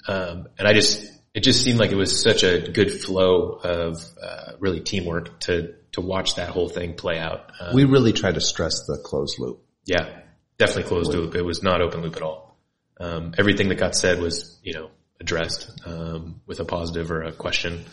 [0.08, 4.04] Um, and I just, it just seemed like it was such a good flow of
[4.22, 7.50] uh, really teamwork to to watch that whole thing play out.
[7.60, 9.62] Um, We really try to stress the closed loop.
[9.84, 10.20] yeah,
[10.58, 11.34] definitely closed loop.
[11.34, 12.56] It was not open loop at all.
[12.98, 17.32] Um, everything that got said was, you know, addressed um, with a positive or a
[17.32, 17.84] question,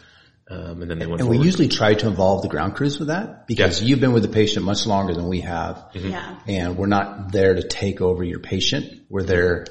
[0.50, 1.40] um, and then they went And forward.
[1.40, 3.88] we usually try to involve the ground crews with that because Yeah.
[3.88, 5.76] you've been with the patient much longer than we have.
[5.94, 6.10] Mm-hmm.
[6.10, 6.40] yeah.
[6.48, 9.02] And we're not there to take over your patient.
[9.10, 9.66] We're there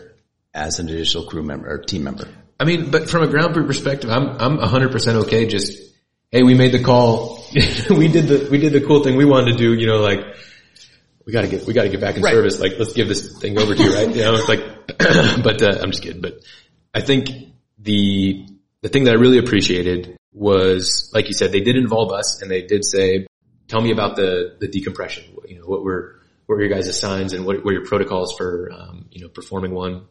[0.53, 2.29] as an additional crew member or team member.
[2.61, 5.47] I mean, but from a ground crew perspective, I'm I'm 100% okay.
[5.47, 5.79] Just
[6.31, 7.45] hey, we made the call.
[7.91, 9.75] we did the we did the cool thing we wanted to do.
[9.75, 10.21] You know, like
[11.25, 12.33] we got to get we got to get back in Right.
[12.35, 12.61] service.
[12.61, 14.09] Like let's give this thing over to you, right?
[14.09, 14.61] You know, it's like,
[15.43, 16.21] but uh, I'm just kidding.
[16.23, 16.41] But
[16.95, 17.29] I think
[17.79, 18.47] the
[18.83, 22.51] the thing that I really appreciated was, like you said, they did involve us, and
[22.51, 23.27] they did say,
[23.69, 25.25] "Tell me about the the decompression.
[25.47, 28.71] You know, what were what were your guys' signs, and what were your protocols for
[28.73, 30.07] um, you know performing one?"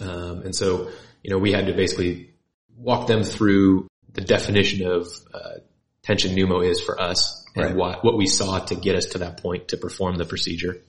[0.00, 0.90] Um, and so,
[1.22, 2.30] you know, we had to basically
[2.76, 5.54] walk them through the definition of uh,
[6.02, 7.76] tension pneumo is for us and Right.
[7.76, 10.82] what, what we saw to get us to that point to perform the procedure.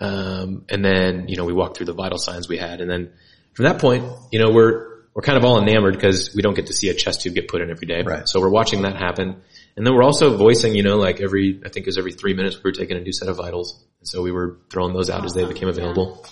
[0.00, 2.80] Um, and then, you know, we walked through the vital signs we had.
[2.80, 3.12] And then
[3.54, 6.66] from that point, you know, we're, we're kind of all enamored because we don't get
[6.66, 8.02] to see a chest tube get put in every day.
[8.02, 8.28] Right.
[8.28, 9.40] So we're watching that happen.
[9.76, 12.34] And then we're also voicing, you know, like every, I think it was every three
[12.34, 13.82] minutes we were taking a new set of vitals.
[14.00, 16.24] And so we were throwing those out as they became available.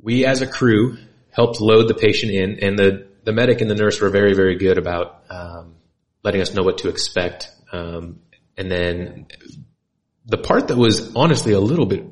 [0.00, 0.98] We as a crew
[1.30, 4.56] helped load the patient in and the, the medic and the nurse were very, very
[4.56, 5.74] good about, um,
[6.22, 7.50] letting us know what to expect.
[7.72, 8.20] Um,
[8.56, 9.26] and then
[10.26, 12.04] the part that was honestly a little bit,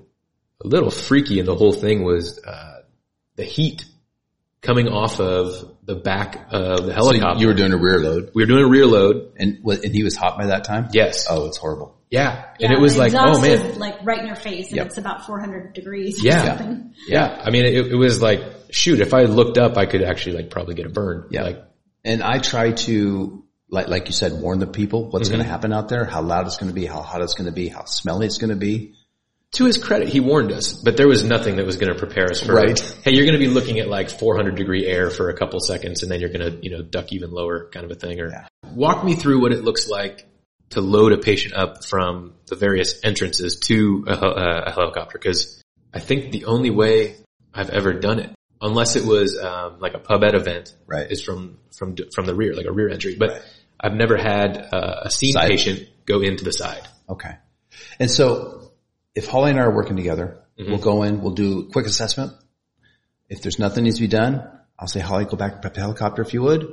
[0.63, 2.83] a little freaky in the whole thing was, uh,
[3.37, 3.85] the heat
[4.63, 7.41] coming off of the back of the So helicopter.
[7.41, 9.33] you were doing a rear load we were doing a rear load.
[9.37, 10.89] and, and he was hot by that time?
[10.93, 11.27] Yes.
[11.31, 11.97] Oh, it's horrible.
[12.11, 12.47] Yeah.
[12.59, 13.51] Yeah, And it was the like, oh man.
[13.51, 14.87] is like right in your face, and Yep.
[14.87, 16.23] it's about 400 degrees.
[16.23, 16.43] Yeah.
[16.43, 16.95] Or something.
[17.09, 17.41] Yeah.
[17.45, 18.41] I mean, it, it was like,
[18.71, 21.27] shoot, if I looked up, I could actually like probably get a burn.
[21.31, 21.43] Yeah.
[21.43, 21.65] Like,
[22.05, 25.37] And I try to, like, like you said, warn the people what's mm-hmm.
[25.39, 27.47] going to happen out there, how loud it's going to be, how hot it's going
[27.47, 28.95] to be, how smelly it's going to be.
[29.53, 32.27] To his credit, he warned us, but there was nothing that was going to prepare
[32.31, 32.79] us for, Right.
[33.05, 36.03] hey, you're going to be looking at like 400 degree air for a couple seconds
[36.03, 38.29] and then you're going to, you know, duck even lower kind of a thing or
[38.31, 38.47] Yeah.
[38.75, 40.27] walk me through what it looks like
[40.71, 45.17] to load a patient up from the various entrances to a, hel- uh, a helicopter.
[45.19, 45.63] Cause
[45.95, 47.15] I think the only way
[47.55, 48.31] I've ever done it,
[48.61, 51.11] unless it was, um, like a pub ed event Right.
[51.11, 53.43] is from, from, from the rear, like a rear entry, but Right.
[53.81, 55.49] I've never had uh, a scene Side.
[55.51, 56.83] patient go into the side.
[57.09, 57.37] Okay.
[58.01, 58.66] And so
[59.17, 60.83] if Holly and I are working together, we'll mm-hmm.
[60.83, 62.35] go in, we'll do a quick assessment.
[63.31, 64.47] If there's nothing needs to be done,
[64.79, 66.69] I'll say, Holly, go back and prep the helicopter if you would.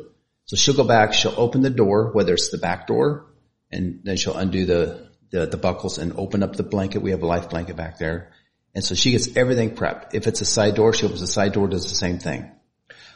[0.45, 3.27] So she'll go back, she'll open the door, whether it's the back door,
[3.71, 7.01] and then she'll undo the, the, the buckles and open up the blanket.
[7.01, 8.33] We have a life blanket back there.
[8.75, 10.13] And so she gets everything prepped.
[10.13, 12.51] If it's a side door, she opens the side door, does the same thing.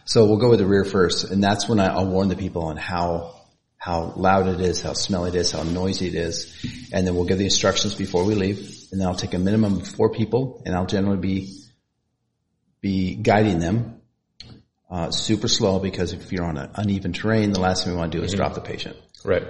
[0.06, 2.64] So we'll go with the rear first, and that's when I, I'll warn the people
[2.64, 3.34] on how
[3.78, 7.26] how loud it is, how smelly it is, how noisy it is, and then we'll
[7.26, 8.77] give the instructions before we leave.
[8.92, 11.54] And then I'll take a minimum of four people, and I'll generally be
[12.80, 14.02] be guiding them
[14.90, 18.12] uh, super slow because if you're on an uneven terrain, the last thing we want
[18.12, 18.38] to do is mm-hmm.
[18.38, 18.96] drop the patient.
[19.26, 19.48] Right.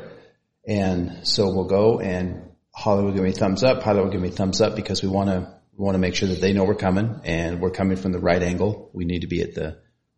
[0.65, 3.81] And so we'll go, and Holly will give me thumbs up.
[3.81, 6.27] Pilot will give me thumbs up because we want to we want to make sure
[6.29, 8.89] that they know we're coming, and we're coming from the right angle.
[8.93, 9.77] We need to be at the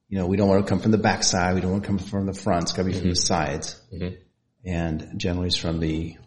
[0.10, 1.54] you know, we don't want to come from the back side.
[1.54, 2.64] We don't want to come from the front.
[2.64, 3.16] It's got to be from the mm-hmm.
[3.16, 3.80] sides.
[3.94, 4.16] Mm-hmm.
[4.66, 6.18] And generally it's from the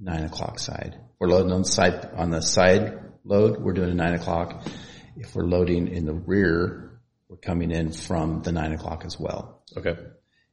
[0.00, 0.98] nine o'clock side.
[1.24, 4.62] We're loading on the side, on the side load, we're doing a nine o'clock.
[5.16, 7.00] If we're loading in the rear,
[7.30, 9.62] we're coming in from the nine o'clock as well.
[9.74, 9.96] Okay.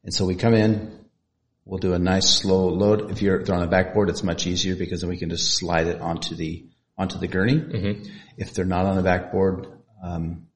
[0.05, 0.97] And so we come in,
[1.65, 3.11] we'll do a nice slow load.
[3.11, 5.87] If you're they're on the backboard, it's much easier because then we can just slide
[5.87, 7.55] it onto the onto the gurney.
[8.37, 9.67] If they're not on the backboard,
[10.01, 10.47] um,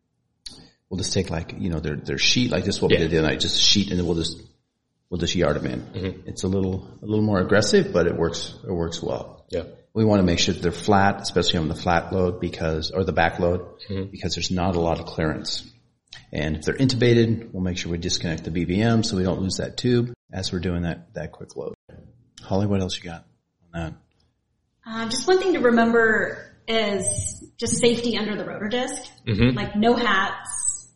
[0.89, 2.81] we'll just take like you know their their sheet like this.
[2.81, 2.99] What we Yeah.
[3.03, 4.41] did the other night, just a sheet, and then we'll just
[5.09, 6.23] we'll just yard them in.
[6.25, 9.45] It's a little a little more aggressive, but it works it works well.
[9.49, 9.63] Yeah.
[9.95, 13.05] We want to make sure that they're flat, especially on the flat load because, or
[13.05, 14.11] the back load, mm-hmm.
[14.11, 15.63] because there's not a lot of clearance.
[16.33, 19.55] And if they're intubated, we'll make sure we disconnect the BVM so we don't lose
[19.57, 21.75] that tube as we're doing that, that quick load.
[22.43, 23.25] Holly, what else you got
[23.73, 23.93] on that?
[24.85, 29.01] Um, just one thing to remember is just safety under the rotor disc.
[29.25, 29.55] Mm-hmm.
[29.55, 30.89] Like no hats,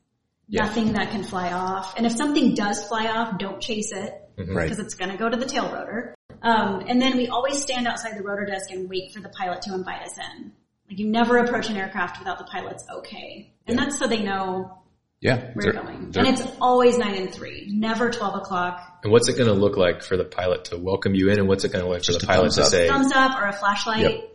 [0.50, 1.96] nothing that can fly off.
[1.96, 4.54] And if something does fly off, don't chase it mm-hmm.
[4.54, 4.66] Right.
[4.66, 6.16] because it's going to go to the tail rotor.
[6.42, 9.62] Um, and then we always stand outside the rotor disc and wait for the pilot
[9.64, 10.52] to invite us in.
[10.90, 13.54] Like you never approach an aircraft without the pilot's okay.
[13.68, 14.80] And that's so they know
[15.22, 15.52] Yeah.
[15.54, 16.12] where you're they're- going.
[16.12, 19.00] they're- And it's always nine and three, never 12 o'clock.
[19.04, 21.48] And what's it going to look like for the pilot to welcome you in, and
[21.48, 22.68] what's it going to look like for the pilot to up.
[22.68, 24.02] say, Thumbs up or a flashlight.
[24.02, 24.30] Yep.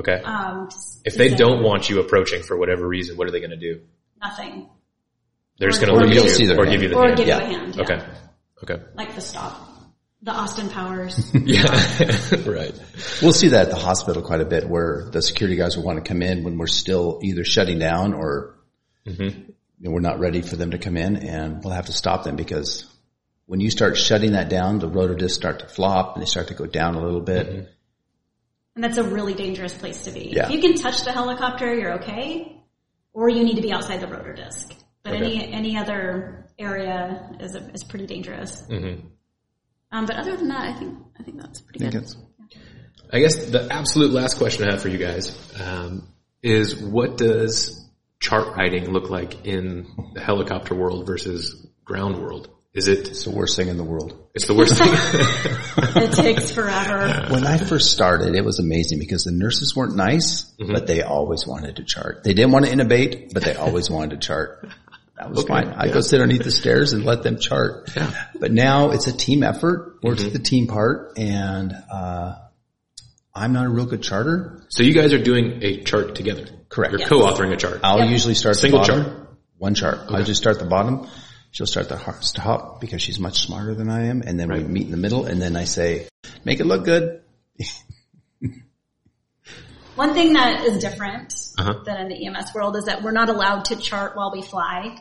[0.00, 0.22] okay?
[0.24, 0.68] Um,
[1.04, 3.56] if they say don't want you approaching for whatever reason, what are they going to
[3.56, 3.80] do?
[4.22, 4.68] nothing.
[5.58, 6.70] They're just going to or look you'll at see you or hand.
[6.72, 7.16] give you the Or hand.
[7.16, 7.38] give Yeah.
[7.38, 7.76] you a hand.
[7.76, 7.82] Yeah.
[7.82, 8.00] Okay.
[8.62, 8.82] Okay.
[8.94, 9.68] Like the stop.
[10.22, 11.30] The Austin Powers.
[11.34, 11.64] Yeah.
[12.46, 12.78] right.
[13.22, 16.02] We'll see that at the hospital quite a bit where the security guys will want
[16.02, 18.56] to come in when we're still either shutting down or
[19.06, 19.50] Mm-hmm.
[19.90, 22.84] we're not ready for them to come in and we'll have to stop them because
[23.46, 26.48] when you start shutting that down, the rotor discs start to flop and they start
[26.48, 27.46] to go down a little bit.
[27.48, 27.64] Mm-hmm.
[28.74, 30.32] and that's a really dangerous place to be.
[30.36, 30.44] Yeah.
[30.44, 32.62] If you can touch the helicopter, you're okay.
[33.14, 34.70] Or you need to be outside the rotor disc.
[35.02, 35.24] But Okay.
[35.24, 38.60] any, any other area is, is pretty dangerous.
[38.68, 39.06] Mm-hmm.
[39.92, 42.02] Um, but other than that, I think, I think that's pretty I good.
[42.02, 42.16] it's-
[43.12, 46.06] I guess the absolute last question I have for you guys um,
[46.44, 52.48] is what does chart writing look like in the helicopter world versus ground world?
[52.72, 54.28] Is it, It's the worst thing in the world.
[54.32, 54.92] it's the worst thing?
[56.04, 57.32] it takes forever.
[57.32, 60.72] When I first started, it was amazing because the nurses weren't nice, Mm-hmm.
[60.74, 62.22] but they always wanted to chart.
[62.22, 64.68] They didn't want to intubate, but they always wanted to chart.
[65.20, 65.68] That was fine.
[65.68, 67.90] I go sit underneath the stairs and let them chart.
[68.38, 69.98] But now it's a team effort.
[70.02, 70.24] We're Mm-hmm.
[70.24, 72.36] to the team part and, uh,
[73.34, 74.62] I'm not a real good charter.
[74.70, 76.46] so you guys are doing a chart together.
[76.70, 76.92] Correct.
[76.92, 77.08] You're Yes.
[77.10, 77.80] co-authoring a chart.
[77.84, 78.10] I'll Yep.
[78.10, 79.04] usually start Single the bottom.
[79.04, 79.28] chart?
[79.58, 79.98] One chart.
[80.08, 81.06] I'll just start the bottom.
[81.50, 84.22] She'll start the hard top because she's much smarter than I am.
[84.22, 86.08] And then we meet in the middle and then I say,
[86.46, 87.20] make it look good.
[89.96, 91.80] One thing that is different Uh-huh.
[91.84, 94.96] than in the EMS world is that we're not allowed to chart while we fly.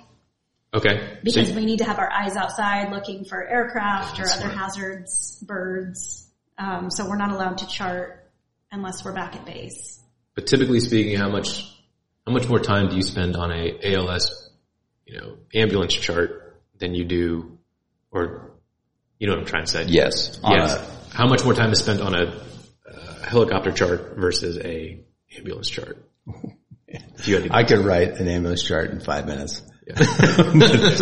[0.73, 0.99] Okay.
[0.99, 5.43] So because we need to have our eyes outside looking for aircraft or other hazards,
[5.45, 6.27] birds.
[6.57, 8.29] Um, so we're not allowed to chart
[8.71, 9.99] unless we're back at base.
[10.35, 11.75] But typically speaking, how much
[12.27, 14.51] how much more time do you spend on a ALS,
[15.05, 17.57] you know, ambulance chart than you do,
[18.11, 18.51] or
[19.17, 19.85] you know what I'm trying to say?
[19.87, 20.39] Yes.
[20.47, 20.75] Yes.
[20.75, 22.25] a- How much more time is spent on a
[22.87, 24.99] uh, helicopter chart versus a
[25.35, 25.97] ambulance chart?
[27.25, 29.61] You had to, I could write an ambulance chart in five minutes.
[29.89, 30.53] Yeah.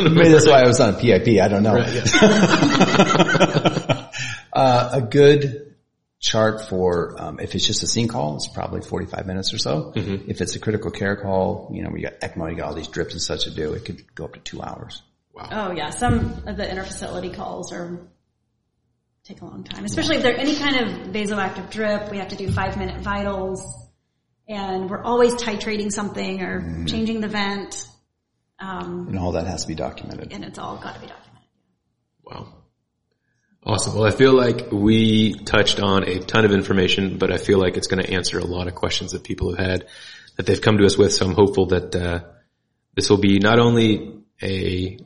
[0.10, 1.42] Maybe that's why I was on PIP.
[1.42, 1.76] I don't know.
[1.76, 2.04] Right, yeah.
[4.54, 5.76] uh, a good
[6.20, 9.94] chart for um, if it's just a scene call, it's probably 45 minutes or so.
[9.96, 10.30] Mm-hmm.
[10.30, 12.88] If it's a critical care call, you know, we got ECMO, you got all these
[12.88, 15.02] drips and such to do, it could go up to two hours.
[15.34, 15.50] Wow.
[15.52, 18.00] Oh yeah, some of the interfacility calls are
[19.24, 22.10] take a long time, especially if they're any kind of vasoactive drip.
[22.10, 23.62] We have to do five minute vitals,
[24.48, 27.88] and we're always titrating something or changing the vent,
[28.60, 30.34] um, And all that has to be documented.
[30.34, 31.50] and it's all got to be documented.
[32.24, 32.54] Wow.
[33.64, 33.96] Awesome.
[33.96, 37.76] Well, I feel like we touched on a ton of information, but I feel like
[37.76, 39.88] it's going to answer a lot of questions that people have had
[40.38, 41.12] that they've come to us with.
[41.14, 42.22] So I'm hopeful that uh,
[42.96, 44.98] this will be not only a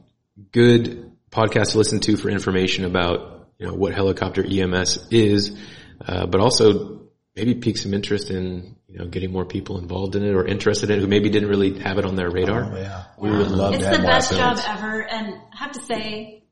[0.52, 5.58] good podcast to listen to for information about you know what helicopter EMS is,
[6.06, 7.01] uh, but also
[7.36, 10.90] maybe pique some interest in you know getting more people involved in it or interested
[10.90, 12.64] in it who maybe didn't really have it on their radar.
[12.64, 13.04] Oh, yeah.
[13.18, 15.82] We would love It's to have the more best job ever, and I have to
[15.82, 16.44] say,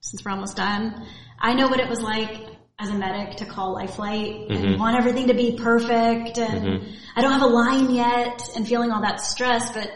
[0.00, 1.06] since we're almost done,
[1.38, 2.48] I know what it was like
[2.78, 4.52] as a medic to call Life Flight Mm-hmm.
[4.52, 6.82] and want everything to be perfect, and
[7.16, 9.90] I don't have a line yet, and feeling all that stress, but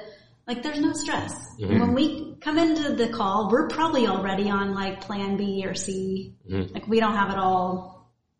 [0.46, 1.32] like there's no stress.
[1.58, 1.80] Mm-hmm.
[1.80, 6.34] When we come into the call, we're probably already on like plan B or C.
[6.50, 6.74] Mm-hmm.
[6.74, 7.93] Like we don't have it all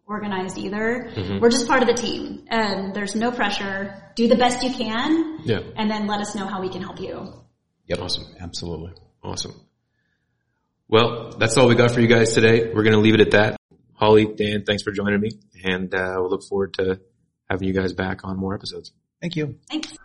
[0.07, 1.11] organized either.
[1.41, 4.11] We're just part of the team, and there's no pressure.
[4.15, 5.61] Do the best you can, Yeah.
[5.77, 7.33] and then let us know how we can help you.
[7.87, 7.99] Yep.
[8.01, 8.25] Awesome.
[8.41, 8.93] Absolutely.
[9.23, 9.55] Awesome.
[10.89, 12.73] Well, that's all we got for you guys today.
[12.73, 13.57] We're going to leave it at that.
[13.95, 15.31] Holly, Dan, thanks for joining me
[15.65, 17.01] and uh, we'll look forward to
[17.49, 18.93] having you guys back on more episodes.
[19.21, 19.57] Thank you.
[19.71, 19.97] Thanks.